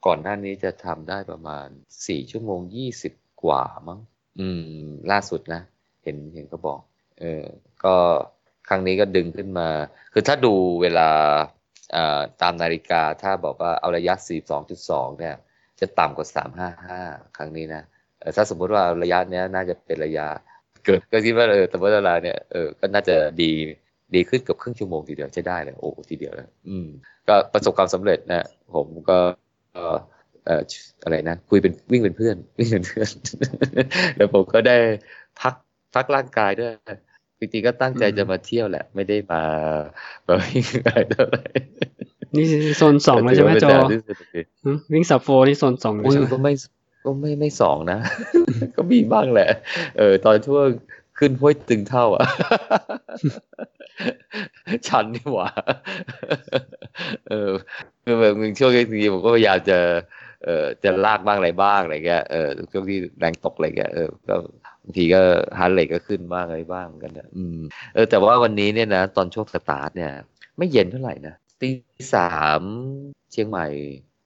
[0.06, 1.66] ก่อนหน้านี้จะทำได้ประมาณ
[2.06, 3.12] สี่ชั่วโมงยี่สิบ
[3.44, 4.00] กว่ามั้ง
[4.40, 5.62] อืม ล่าสุดนะ
[6.04, 6.80] เห็นเห็นเขาบอก
[7.20, 7.44] เออ
[7.84, 7.94] ก็
[8.68, 9.68] ครั้งนี้ก็ดึงขึ้นมา
[10.12, 11.08] คือถ้าดูเวลา
[12.42, 14.14] ตามนาฬิกาถ้าบอกว่าเอาระยะ
[14.66, 15.34] 42.2 เนี่ย
[15.80, 16.26] จะต่ำกว่า
[16.82, 17.82] 355 ครั้งนี้นะ
[18.36, 20.26] ถ้าสมมุติว่าระยะเนี้ยน่าจะเป็นระยะ
[20.84, 23.50] เกิดก็คิดว่าเออแต่ว่าเวลาเนี่ยเออก็น่าจะดี
[24.14, 26.88] ดีขึ้นเกือบครึ่งชั่วโมงทีเดียวใช้ได้เลยโอ้ทีเดียวแล้วอืม
[27.28, 29.18] ก็ประสบความสำเร็จนะผมก็
[29.76, 29.96] เอ่อ
[30.46, 30.62] เอ่อ
[31.04, 33.10] อะไรนะคุยเป็นวิ่งเป็นเพื่อนวิ่งเป็นเพื่อน
[34.16, 34.76] แล้วผมก็ได้
[35.40, 35.54] พัก
[35.94, 36.72] พักร่างกายด้วย
[37.38, 39.42] จริงๆก็ตั้งใจจะมาเที่ยวแหละ ไม่ได้มา
[40.26, 41.44] มาวิ่งอะไรเท่าไหร่
[42.36, 42.46] นี่
[42.78, 46.52] โซนสองแล้วใช่ไหมโจถือว่าเป็นดาวที่สุดเลยหึวิ่งสับโฟนี่โซนสองเลยอุ้ยใช่ไหมก็ไม่
[47.04, 47.98] ก็ไม่ไม่สองนะ
[48.76, 49.48] ก็มีบ้างแหละ
[49.98, 50.66] เออ ตอนช่วง
[51.18, 52.26] ขึ้นห้วยตึงเท่าอะ
[54.86, 55.48] ชันนี่หว่า
[57.28, 57.52] เออ
[58.16, 59.78] คือแบบมึงช่วงนี้ผมก็พยายามจะ
[60.44, 64.34] เออจะลากบ้างอะไรบ้างอะไรเงี้ยเออช่วงที่แรงตกอะไรเงี้ยเออก็
[64.82, 65.20] บางทีก็
[65.58, 67.58] heart rate ก็ขึ้นบ้างอะไรบ้างเหมือนกันนะอืม
[67.94, 70.12] เออแต่ว่าวันนี้เนี่ยนะ ตอนช่วงสตาร์ทเนี่ย
[70.58, 71.68] ไม่เย็นเท่าไหร่นะตี
[72.14, 72.60] สาม
[73.32, 73.66] เชียงใหม่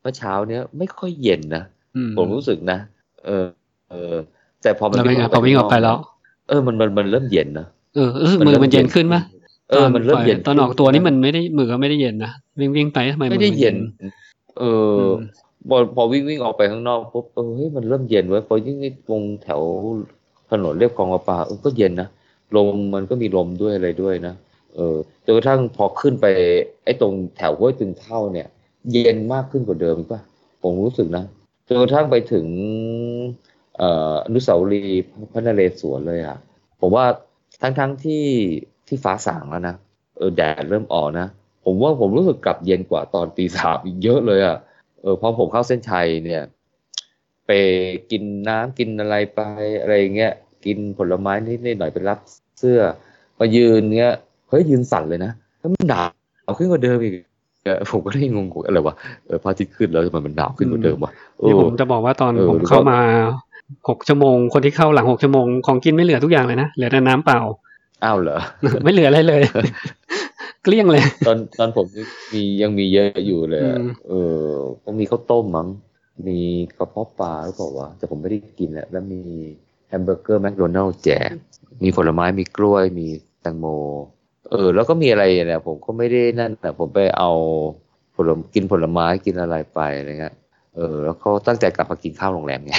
[0.01, 1.65] เมื่อเช้าเนี้ยไม่ค่อยเย็นนะ
[1.97, 2.79] อืมผมรู้สึกนะ
[3.25, 3.47] เออ
[3.91, 4.17] เออ
[4.63, 5.97] แต่พอมันแล้วเป็นไงพอวิ่งออกไปแล้ว
[6.49, 9.23] เออมันมันมันเริ่มเย็นนะเออรู้สึกมือมันเย็นขึ้นปะ
[9.71, 13.77] เออมันเริ่มเย็นตอนออกตัวนี่มันไม่ได้มือก็ไม่ได้เย็นนะวิ่งวิ่งไปทำไมมือไม่ได้เย็น
[14.59, 14.65] เอ
[15.03, 15.13] ออม
[15.69, 18.77] พอพอวิ่งวิ่งออกไปข้างนอกปุ๊บเออเฮ้ยมันเริ่มเย็นเว้ยพอยิ่ง
[19.09, 19.61] ตรงแถว
[20.51, 22.09] ถนนเรียบคลองประปาเออก็เย็นนะ
[22.57, 24.35] ลมมันก็มีลมด้วยอะไรด้วยนะ
[24.75, 26.27] เออจนกระทั่งพอขึ้นไป
[26.85, 28.49] ไอ้ตรงแถวห้วยตึงเท่าเนี่ย
[28.93, 30.21] เย็นมากขึ้นกว่าเดิมอีกป่ะ
[30.63, 31.25] ผมรู้สึกนะ
[31.67, 32.47] จนกระทั่งไปถึง
[33.79, 35.03] เอ่ออนุสาวรีย์
[35.33, 36.39] พระนเรศวรเลยอะ
[36.81, 37.05] ผมว่า
[37.63, 38.25] ทั้งทั้งที่
[38.91, 39.75] ที่ฟ้าสางแล้วนะ
[40.17, 41.27] เออแดดเริ่มออกนะ
[41.65, 44.57] ผมว่าผมรู้สึกกลับเย็นกว่าตอนตีสามอีกเยอะเลยอะ
[45.03, 46.43] เออพอผมเข้าเส้นชัยเนี่ย
[47.47, 47.51] ไป
[48.11, 49.41] กินน้ำกินอะไรไป
[49.81, 50.33] อะไรเงี้ย
[50.65, 52.19] กินผลไม้นิดๆหน่อยๆไปรับ
[52.59, 52.81] เสื้อ
[53.39, 54.15] มายืนเงี้ย
[54.49, 56.03] เฮ้ยยืนสั่นเลยนะแล้วมันหนา
[56.51, 57.15] วขึ้นกว่าเดิมอีก
[57.65, 58.95] เออผมก็ได้งงๆอะไรวะ
[59.27, 63.01] เออพระอาทิตย์ขึ้นแล้วทำไมมันหนาวขึ้นกว่าเดิมวะเอนี่อผมจะบอกว่าตอนเออผมหรือเข้าว่ามา
[63.89, 67.41] หกชั่วโมง คนที่เข้าหลังหกชั่วโมงของกินไม่เหลือทุกอย่างเลยนะเหลือแต่น้ำเปล่า
[68.05, 68.39] อ้าวเหรอ
[68.83, 69.43] ไม่เหลืออะไรเลย
[70.63, 71.87] เกลี้ยงเลย ตอนตอนผม
[72.33, 74.45] มียังมีเยอะอยู่เลยอะอืมเออ
[74.85, 75.69] ก็มีข้าวต้มมั้ง
[76.27, 76.39] มี
[76.79, 79.23] กระเพาะปลาหรือเปล่าวะแต่ผมไม่ได้กินแหละแล้วมี
[79.89, 81.31] แฮมเบอร์เกอร์แมคโดนัลล์แจก
[81.83, 83.07] มีผลไม้มีกล้วยมี
[83.41, 83.67] แตงโม
[84.51, 87.31] เออ แล้วก็มีอะไรเนี่ยผมก็ไม่ได้นั่นแต่ผมไปเอา
[88.15, 90.35] ผลกินผลไม้กินอะไรไปอะไรเงี้ย
[90.77, 92.73] เออ แล้วก็ตั้งใจกลับมากินข้าวโรงแรมไง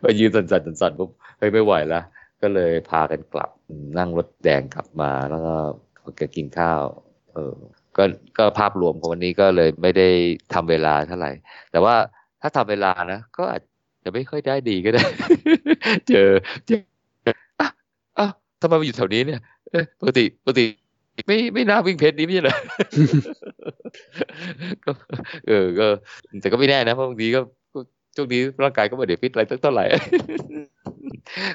[0.00, 2.00] ไปยืนสั่นๆสั่นๆปุ๊บเฮ้ยไม่ไหวละ
[2.42, 3.50] ก็เลยพากันกลับ
[3.98, 5.56] นั่งรถแดงกลับมาแล้วก็
[6.20, 6.80] ก็กินข้าว
[7.32, 7.54] เออ
[7.96, 8.04] ก็
[8.38, 10.08] ก็ภาพรวมของวันนี้ก็เลยไม่ได้
[10.54, 11.32] ทำเวลาเท่าไหร่
[11.70, 11.94] แต่ว่า
[12.40, 13.62] ถ้าทำเวลานะ ก็อาจ
[14.04, 15.04] จะไม่ค่อยได้ดีก็ได้
[16.08, 16.28] เจอ
[16.66, 16.80] เจอ
[17.60, 17.68] อะ
[18.18, 18.28] อะ
[18.60, 19.40] ทำไมมาอยู่แถวนี้เนี่ย
[20.00, 20.66] ปกติปกติ
[21.26, 22.56] ไม่ไม่น่าวิ่ง pace นี้ไม่ใช่เหรอ
[24.84, 24.90] ก็
[25.48, 25.86] เออก็
[26.40, 27.40] แต่ก็ไม่แน่นะเพราะบางทีก็
[28.16, 29.84] ช่วงนี้ร่างกายก็ไม่ได้ฟิตอะไรเท่าไหร่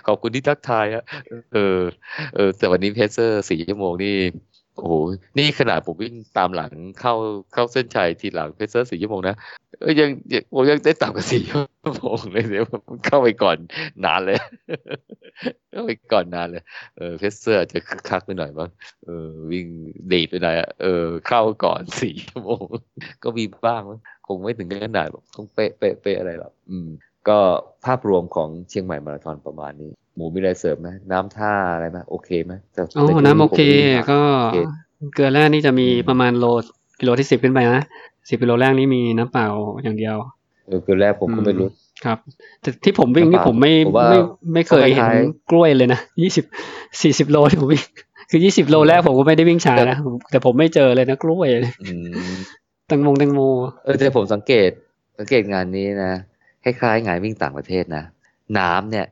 [0.06, 1.04] ขอบคุณที่ทักทายอะ
[1.54, 1.80] เออ
[2.36, 4.16] เออแต่วันนี้ pacer สี่ชั่วโมงนี่
[4.78, 4.94] โอ้โห
[5.38, 7.14] นี่ขนาดผมวิ่งตามหลังเข้า
[7.54, 9.36] เข้าเส้นชัยทีหลัง pacer สี่ชั่วโมงนะ
[9.80, 13.58] เออยังยังผมยังได้ต่ำกว่าสี่ชั่วโมงเลยเดี๋ยวผมเข้าไปก่อน
[14.06, 14.38] นานเลย
[15.72, 16.64] เข้าไปก่อนนานเลย
[16.98, 18.70] เออเพเซอร์จะคึกคักไปหน่อยบ้าง
[19.06, 19.68] เออวิ่ง
[20.10, 22.66] เดีดไปหน่อยอะเออเข้าก่อนสี่ชั่วโมง
[23.24, 26.90] ก็มีบ้างมั้งคงไม่ถึงขนาดแบบต้องเป๊ะเป๊ะเป๊ะอะไรหรอกอืม
[27.30, 27.40] ก็
[27.86, 34.58] ภาพรวมของเชียงใหม่มาราธอนประมาณนี้ หมูมีอะไรเสริมไหมน้ำท่าอะไรไหมโอเคไหมแต่โอ้แต่ที่น้ำโอเคผมวิ่งผ่านก็โอเค
[35.14, 36.46] เกลือแร่นี่จะมีอืมประมาณโล
[37.00, 37.86] กิโลที่สิบขึ้นไปนะ
[38.30, 39.48] สิบกิโลแรกนี่มีน้ำเปล่า
[39.84, 40.16] อย่างเดียว
[40.68, 41.70] เออคือแรกผมก็ไม่รู้
[42.06, 42.18] ครับ
[42.62, 44.20] แต่ที่ผมวิ่งน้ำนี่เปล่าผมไม่ผมว่าไม่
[44.54, 45.20] ไม่เคยเห็นคล้าย
[45.52, 46.46] กล้วยเลยนะยี่สิบ
[47.02, 47.84] สี่สิบโลที่ผมวิ่ง
[48.30, 51.50] คือยี่สิบโลแรกผมก็ไม่ได้วิ่งช้านะผมแต่ผมไม่เจอเลยนะกล้วย
[51.84, 51.94] อื
[52.34, 52.38] ม
[52.88, 53.40] แตังโมงแตงโม
[53.86, 54.70] เออแต่ผมสังเกต
[55.20, 56.12] สังเกตงานนี้นะ
[56.64, 58.04] คล้ายๆงานวิ่งต่างประเทศนะ
[58.58, 59.06] น้ำเนี่ย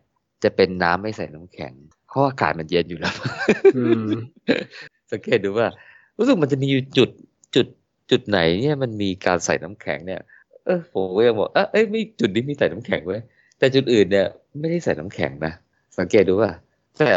[0.45, 1.73] จะเป็นน้ำไม่ใส่น้ำแข็ง
[2.09, 3.15] เพราะอากาศมันเย็นอยู่แล้ว
[3.77, 4.07] อืม
[5.11, 5.67] สังเกตดูว่า
[6.17, 7.09] รู้สึกมันจะมีอยู่จุด
[7.55, 7.67] จุด
[8.11, 10.21] จุดไหนเนี่ยมันมีการใส่น้ำแข็งเนี่ย
[10.65, 13.21] เออผมก็ยังบอกเออเอ้ยไม่จุดนี้มีใส่น้ำแข็งไว้ย
[13.59, 14.25] แต่จุดอื่นเนี่ย
[14.59, 15.53] ไม่ได้ใส่น้ำแข็งนะ
[15.99, 16.51] สังเกตดูว่า
[16.97, 17.09] แต่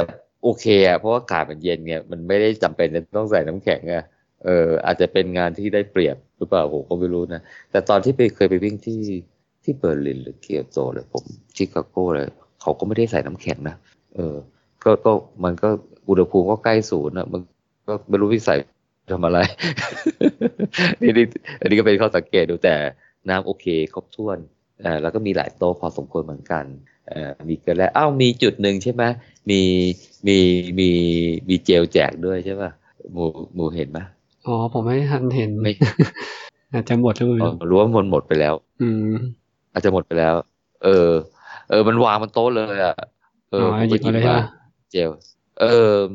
[0.43, 4.05] โอเคอะเพราะว่าอากาศมันเย็นไงมันไม่ได้จำเป็นจะต้องใส่น้ำแข็งอะ
[4.45, 9.01] เอออาจจะเป็นงานที่ได้เปรียบหรือเปล่าผมก็ไม่รู้นะแต่ตอนที่ไปเคยไปวิ่งที่
[9.63, 11.25] ที่เบอร์ลินหรือเกียโตเลยผม
[11.57, 12.29] ชิคาโกเลย
[12.69, 13.77] เขาก็ไม่ได้ใส่น้ำแข็งนะ
[14.15, 14.37] เออ
[14.85, 15.13] ก็ก็
[15.45, 15.69] มันก็
[16.09, 17.41] อุณหภูมิก็ใกล้ศูนย์อะมัน
[17.89, 18.59] ก็ไม่รู้วิสัย
[19.13, 19.39] ทำอะไร
[21.01, 21.27] นี่นี่
[21.61, 22.75] อันนี้ก็เป็นข้อสังเกตดูแต่
[23.29, 24.39] น้ำโอเค ครบถ้วน
[24.83, 26.65] เอ่อแล้วก็มีหลายโต๊ะพอสมควรเหมือนกัน
[27.09, 29.03] เอ่อมีเกลือแร่อ้าวมีจุดหนึ่งใช่ไหม
[29.51, 29.61] มี
[30.27, 30.39] มี
[30.79, 30.89] มี
[31.49, 32.71] มีเจลแจกด้วยใช่ป่ะ
[33.13, 33.99] หมูหมูเห็นไหม
[34.47, 35.71] อ๋อผมไม่ทันเห็นไม่
[36.73, 39.15] อาจจะหมดหรือเปอ๋ล่าอรู้ว่ามันหมดไปแล้ว อืม
[39.73, 40.35] อาจจะหมดไปแล้ว
[40.85, 41.09] เออ
[41.69, 42.95] เออมันวางบนโต๊ะเลยอะ
[43.49, 44.39] เอออ๋อผมหยิก็บหยิมาบเลยมาฮะ
[44.91, 45.11] เจล
[45.57, 45.67] เเออ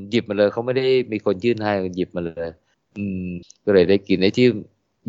[0.10, 2.50] หยิบมาเลยเขาไม่ได้มีคนยื่นให้หยิบมาเลย
[2.96, 3.20] อืม
[3.66, 4.46] ก็เลยได้กินไอ้ที่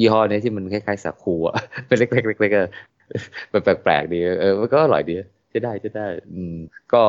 [0.01, 1.55] ยี่ห้อเนี้ยที่มันคล้ายๆสาคูอะ
[1.86, 5.12] เป็นเล็กๆเล็กๆมันแปลกๆดีเออมันก็อร่อยดี
[5.51, 6.57] ใช้ได้ใช้ได้ อืม
[6.92, 7.05] ก็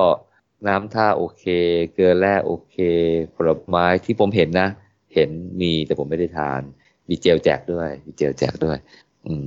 [0.67, 1.43] น้ำท่าโอเค
[1.93, 2.75] เกลือแร่โอเค
[3.36, 4.67] ผลไม้ที่ผมเห็นนะ
[5.13, 5.29] เห็น
[5.61, 6.61] มีแต่ผมไม่ได้ทาน
[7.09, 8.77] มีเจลแจกด้วย มีเจลแจกด้วย
[9.25, 9.45] อืม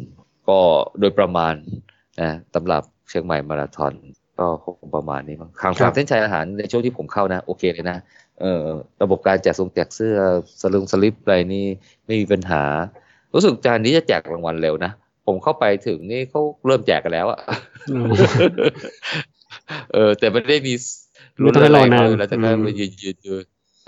[0.49, 0.59] ก็
[1.01, 1.55] โดยประมาณ
[2.21, 3.93] นะสำหรับ เชียงใหม่มาราธอน
[4.39, 7.99] ก็คงประมาณนี้มั้งทางทางเส้นชัยอาหารในช่วงที่ผมเข้านะ โอเคเลยนะ
[8.41, 8.63] เออ
[9.03, 10.17] ระบบการแจกทรงแจกเสื้อ
[10.63, 11.67] สลึงสลิปอะไรนี่
[12.07, 12.63] ไม่มีปัญหา
[13.35, 14.93] รู้สึกจานนี้จะแจกรางวัลเร็วนะ
[15.27, 17.41] ผมเข้าไปถึงนี่เขาเริ่มแจกกันแล้วอะ
[19.93, 20.75] เออ แต่ไม่ได้มี
[21.41, 23.33] ไม่ต้องให้รอนานแล้วแต่ก็มายืนยืนดู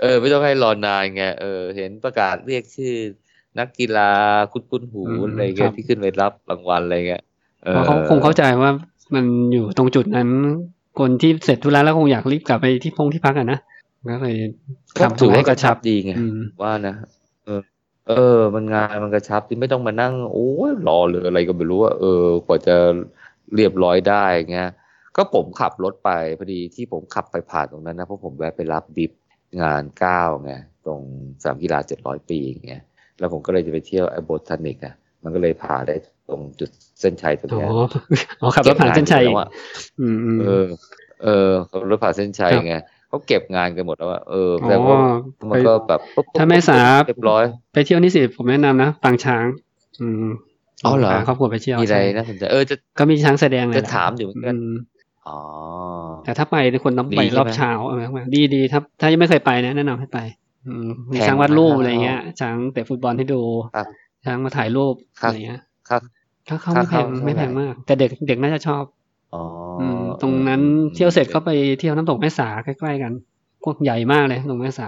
[0.01, 2.93] เออ ไม่ต้องให้รอนานไงเออ เห็นประกาศเรียกชื่อ
[3.59, 4.09] นักกีฬา
[4.51, 7.23] คุ้นคุ้นๆหูอืมอะไรครัเงี้บยที่ขึ้นไปรับรางวัลอะไรเงี้ย
[7.67, 8.71] ออเพราะเขาคงเข้าใจว่า
[9.13, 10.29] มันอยู่ตรงจุดนั้น
[10.99, 13.59] คนที่เสร็จธุระแล้วคงอยากรีบกลับไปที่พงที่พักอะนะ
[14.07, 14.35] ก็เลย
[14.95, 16.95] ก็ทำถือให้ว่ากกระระชัชับบดีไงอืมว่านะ
[17.45, 17.61] เออ
[18.07, 22.75] เออ มันงานมันกระชับที่ไม่ต้องมานั่งโอ้ยรอเลยอะไรก็ไม่รู้ว่าเออกว่าจะ
[23.55, 24.69] เรียบร้อยได้เงี้ย
[25.15, 29.11] ก็ผมขับรถไปพอดีที่ผมขับไปผ่านตรงนั้นนะเพราะผมแวะไปรับดิฟ
[29.61, 30.51] งานเก้าไง
[30.85, 31.01] ตรง
[31.43, 32.83] สามกีฬาเจ็ดร้อยปีอย่างเงี้ย
[33.19, 35.95] แล้วผมก็เลยจะไปเที่ยวไอโบทานิกอะมันก็เลยผ่าได้
[36.31, 36.69] ตรงจุด
[37.01, 37.69] เส้นชัยตรงอ๋อเนี้ย
[38.41, 39.47] อ๋อขับรถผ่านเส้นชัยก็บงาอยู่แล้วอะ
[39.99, 40.65] อืมอืมเออ
[41.23, 42.75] เออขับรถผ่านเส้นชัยครับไง
[43.07, 44.97] เขาเก็บงานกันหมดแล้วอะเอออ๋อแต่ว่า
[45.49, 49.45] มันก็ไปแบบปุ๊บปุ๊บถ้าไม่สาเรียบร้อย ไปเที่ยวนี่สิผมแนะนำนะปางช้าง
[50.01, 50.29] อืม
[50.85, 54.75] อ๋อเหรอพาครอบครัวไปเที่ยวมีอะไรใช่น่าสนใจเออจะก็มีช้างแสดงเลยจะแหลถามอยู่เหมือนกันม
[55.27, 55.37] อ๋อ
[56.23, 58.05] แต่ถ้าไปเนี่ยคนต้องไปดีใช่ไหมรอบเช้าเออ
[58.35, 60.19] ดีดีถ้าถ้ายังไม่เคยไปนะแนะนำให้ไป
[60.67, 63.41] อืมมีแพงช้างวาดรูปไหมอะไรเงี้ยช้างเตะฟุตบอลให้ดู
[63.75, 63.87] ครับ
[64.25, 65.97] ช้างมาถ่ายรูปครับอะไรเงี้ยครั
[66.57, 68.83] บถ้าเข้าไม่แพค่างเข้าไม่แพงเท่าไหร่มาก แต่เด็กเด็กน่าจะชอบ
[69.33, 69.43] อ๋อ
[69.81, 70.61] อือมตรงนั้น
[70.95, 71.49] เที่ยวเสร็จก็ไป
[71.79, 73.13] เที่ยวน้ำตกแม่สาใกล้ๆกัน
[73.63, 74.87] กว้างใหญ่มากเลยน้ำตกแม่สา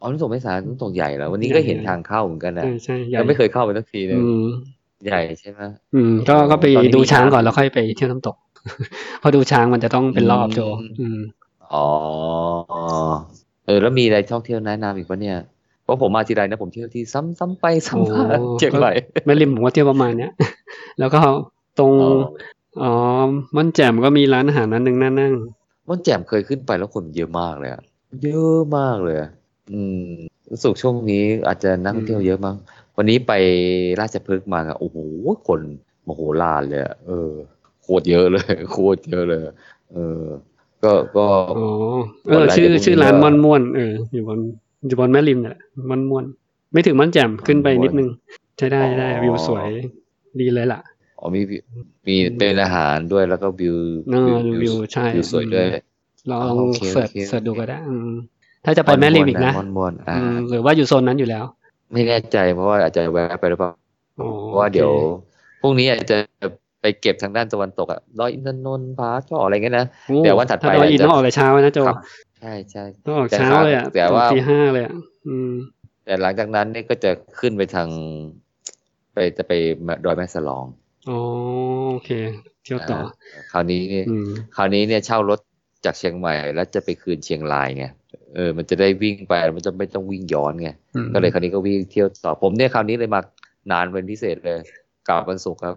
[0.00, 4.46] อ๋อน้ำตกไม่สารน้ำตกใหญ่แล้ววันนี้ใหญ่ก็เห็นทางเข้าเหมือนกันนะใช่ใช่ใหญ่ยังไม่เคยเข้าไปสักทีเลยอืม
[5.06, 5.60] ใหญ่ใช่ไหม
[5.94, 8.36] อืม ก็อ๋อก็ไปตอนนี้ดูมีช้างก่อนน้ำแล้วค่อยไปเที่ยวน้ำตก
[9.20, 11.18] เพราะดูช้างมันจะต้องเป็นรอบโจอืมอืม
[11.74, 11.86] อ๋อ
[13.66, 15.59] เออแล้วมีอะไรท่องเที่ยวแนะนำอีกปะเนี่ยเพ
[15.90, 18.92] ราะผมมาทีไรนะผมเที่ยวที่ซ้ำซ้ำไปซ้ำมาโอ้เชียงใหม่
[19.24, 20.32] แม่ริมผมก็เที่ยวประมาณเนี้ย
[20.98, 21.20] แล้วก็
[21.78, 22.10] ตรงอ๋อ
[22.82, 22.92] อ๋อ
[23.56, 25.34] มันแจ่มก็มีร้านอาหารร้านหนึ่งน่านั่ง
[25.88, 27.82] ม่อนแจ่มเคยขึ้นไปแล้วคนเยอะมากเลยอะ
[28.22, 29.30] เยอะมากเลยอะ
[29.72, 30.10] อืม
[30.50, 32.56] รู้สึกช่วงนี้อาจจะนักท่องเที่ยวเยอะมั้ง
[32.96, 33.32] วันนี้ไป
[34.00, 34.96] ราชพฤกษ์มาอะโอ้โห
[35.48, 35.60] คน
[36.06, 37.30] มโหฬารเลยอะเออ
[37.82, 39.40] โคตรเยอะเลย โคตรเยอะเลย
[39.92, 40.22] เออ
[40.84, 41.26] ก็ก็
[41.56, 41.66] อ๋อ
[42.28, 44.40] เอวันอไหนชื่อเดี๋ยวพรุ่งนี้ชื่อร้านก็ม่อนม่วนเอออยู่บน
[44.86, 46.24] อยู่บนแม่ริมเนี่ยแหละม่อนม่วน
[46.72, 48.08] ไม่ถึงม่อนแจ่มขึ้นไปม่อนม่วนนิดนึง
[48.58, 49.66] ใช้ได้ได้อ๋อวิวสวย
[50.40, 50.80] ดีเลยล่ะ
[51.18, 51.62] อ๋อมีวิว
[52.06, 53.76] มีเป็นอาหารด้วยแล้วก็วิว
[54.12, 55.66] เออวิวใช่วิวสวยด้วย
[56.30, 58.16] ลองอ๋อโอเค search โอเค search ดูก็ได้อืม
[58.64, 61.44] ถ้าจะไปแม่ริมอีกนะม่อนม่วนๆอ่าอืมหรือว่าอยู่โซนนั้นอยู่แล้ว
[61.92, 63.70] ไม่แน่ใจเพราะว่าอาจจะแวะไปหรือเปล่า
[64.20, 66.16] อ๋อเพราะว่าเดี๋ยวโอคพรุ่งนี้อาจจะ
[66.80, 71.96] ไปเก็บทางด้านตะวันตกอะดอยอินทนนท์ผาจ่ออะไรเงี้ยนะโอ้เดี๋ยววันถัดไปถ้าดอยอินอาจจะต้องออกแต่เช้านะโจครับ
[72.40, 74.94] ใช่ใช่ต้องออกแต่เช้าครับเลยอะแต่ว่าตีห้าเลยอะ
[75.28, 75.52] อืม
[76.04, 77.10] แต่หลังจากนั้นเนี่ยก็จะ
[77.40, 77.88] ขึ้นไปทาง
[79.12, 79.52] ไปจะไป
[80.04, 80.64] ดอยแม่สลอง
[81.10, 81.18] อ๋อ
[81.92, 82.10] โอเค
[82.64, 83.00] เที่ยวต่อา
[83.52, 85.40] คราวนี้เนี่ยอืมคราวนี้เนี่ยเช่ารถ
[85.84, 87.84] จากเชียงใหม่ แล้วจะไปคืนเชียงรายไง
[88.36, 93.20] เออ มันจะได้วิ่งไปมันจะไม่ต้องวิ่งย้อนไงอืมก็เลยคราวนี้ก็วิ่งเที่ยวต่อผมเนี่ยคราวนี้เลยมา
[93.72, 94.58] นานเป็นพิเศษเลย
[95.08, 95.74] กลับวันศุกร์ครับ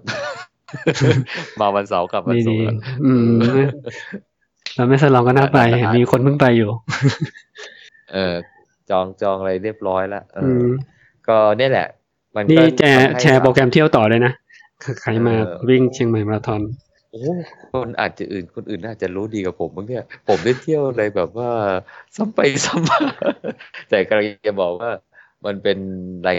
[1.60, 3.38] มาวันเสาร์กลับวันดีศุดีกร์อืม
[4.76, 6.70] แล้วไม่สลองก็น่าไปเห็นมีคนเพิ่งไปอยู่
[8.14, 8.36] เออ
[8.90, 10.72] จองจองอะไรเรียบร้อยแล้วเอออือม
[11.28, 11.88] ก็เนี่ยแหละ
[12.36, 14.34] มันก็นี่แชร์ทำให้แชร์โปรแกรมเที่ยวต่อเลยนะ
[15.02, 16.62] ใครมาเออวิ่งเชียงใหม่มาราธอน
[17.12, 17.24] โอ้
[17.74, 21.50] คนอาจจะอื่นคนอื่นน่าจะรู้ดีกับผมบ้างเนี่ย ผมได้เที่ยวอะไรแบบว่า
[22.16, 23.00] ซ้ำไปซ้ำมา
[23.90, 24.90] แต่กำลังจะบอกว่า
[25.46, 25.78] มันเป็น
[26.28, 26.38] ราย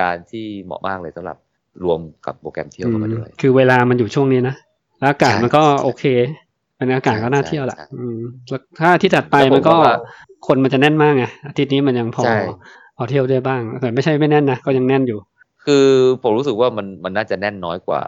[0.00, 1.36] การที่เหมาะมากเลยสำหรับ
[1.84, 4.54] รวมกับโปรแกรมเที่ยวเข้ามาด้วย คือเวลามันอยู่ช่วงนี้นะ
[5.00, 6.04] แล้วอากาศใช่มันก็โอเค
[6.80, 8.18] บรรยากาศก็น่าใช่เที่ยวแหละใช่อืม
[8.48, 9.92] แล้วถ้าอาที่ถัดไปแล้วผมมันก็ว่า
[10.46, 12.38] คนมันจะแน่นมากไงอาทิตย์นี้มันยังพอใช่
[12.96, 15.18] พอเที่ยวได้บ้าง แต่ไม่ใช่ไม่แน่นนะก็ยังแน่นอยู่
[15.64, 15.86] คือ
[16.22, 18.02] ผมรู้สึกว่ามันมันน่าจะแน่นน้อยกว่า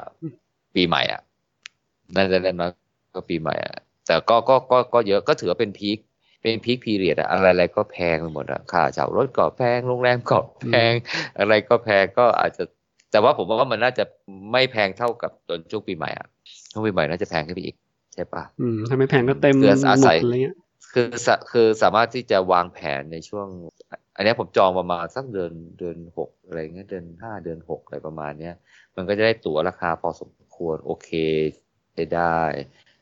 [0.75, 1.21] ปีใหม่อะ
[2.17, 2.71] น่าจะแน่นน้อย
[3.15, 3.75] กว่าปีใหม่อะ
[4.07, 5.99] แต่ก็ก็ก็ก็เยอะก็ถือว่าเป็นพีค
[6.43, 10.93] เป็นพีคพีเรียดอะอะไรอะไรก็แพงไปหมดอะค่าเช่ารถก็แพงโรงแรมก็แพง
[11.39, 12.63] อะไรก็แพงก็อาจจะ
[13.11, 14.05] แต่ว่าผมว่ามันน่าจะ
[14.53, 16.27] ไม่แพงเท่ากับตอนช่วงปีใหม่อะ
[16.71, 17.77] ช่วงปีใหม่น่าจะแพงขึ้นไปอีก
[18.15, 20.57] ใช่ปะอืมถ้าไม่แพงก็เต็มคืออาหมศัดยอะไรเงี้ย
[20.93, 23.47] คือสะคือสามารถที่จะวางแผนในช่วง
[24.17, 28.55] อันเนี้ยผมจองประมาณสักเดือนเดือนหกอะไรเงี้ยเดือนห้าเดือนหกอะไรประมาณเนี้ย
[28.97, 31.11] มันก็จะได้ตั๋วราคาพอสมควรโอเค
[31.95, 32.37] ใช้ได้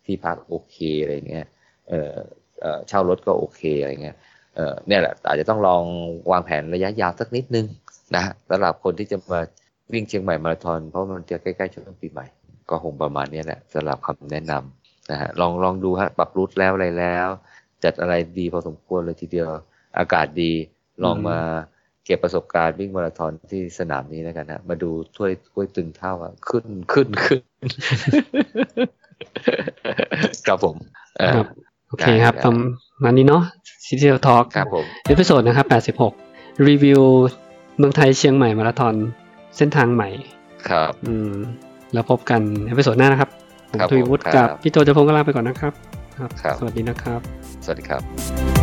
[0.04, 1.46] ที่พักโอเคอะไรเงี้ย
[1.88, 2.14] เออ
[2.60, 4.16] เออเช่ารถก็โอเคอะไรเงี้ย
[4.54, 5.82] เอออเนี่ยแหละอาจจะต้องลอง
[6.30, 7.66] วางแผนระยะยาวสักนิดนึง
[8.16, 9.40] นะสำหรับคนที่จะมา
[9.92, 12.26] วิ่งเชียงใหม่มาราธอนเพราะมันจะใกล้ๆช่วงปีใหม่
[12.70, 14.79] ก็คงประมาณนี้แหละสำหรับคำแนะนำ
[15.10, 17.28] นะฮะลองลองดูฮะปรับ route แล้วอะไรแล้ว
[17.84, 19.48] จัดอะไรดีพอสมควรเลยทีเดียว
[19.98, 20.52] อากาศดี
[21.04, 21.38] ลองมา
[22.04, 27.42] เก็บประสบการณ์วิ่งมาราธอนที่สนามนี้แล้วกันนะมาดูถ้วยถ้วยตึงเท่าอะขึ้นขึ้นขึ้น
[30.46, 30.76] ครับผม
[31.18, 31.46] เออครับ
[31.88, 33.42] โอเคครับได้ประมาณนี้เนาะ
[33.86, 35.66] City Talk ครับผม episode นะครับ
[36.12, 37.02] 86 รีวิว
[37.78, 38.94] เมืองไทยเชียงใหม่มาราธอน
[39.56, 40.08] เส้นทางใหม่
[40.68, 41.34] ครับ อืม
[41.92, 43.30] แล้วพบกัน episode หน้านะครับ
[43.70, 45.72] ผมครับทวีวุฒิผมครักับบพี่โจเจะพงศ์ก็ลาไปก่อนนะครับ
[46.18, 47.20] ครับครับ สวัสดีนะครับ
[47.64, 48.59] สวัสดีครับ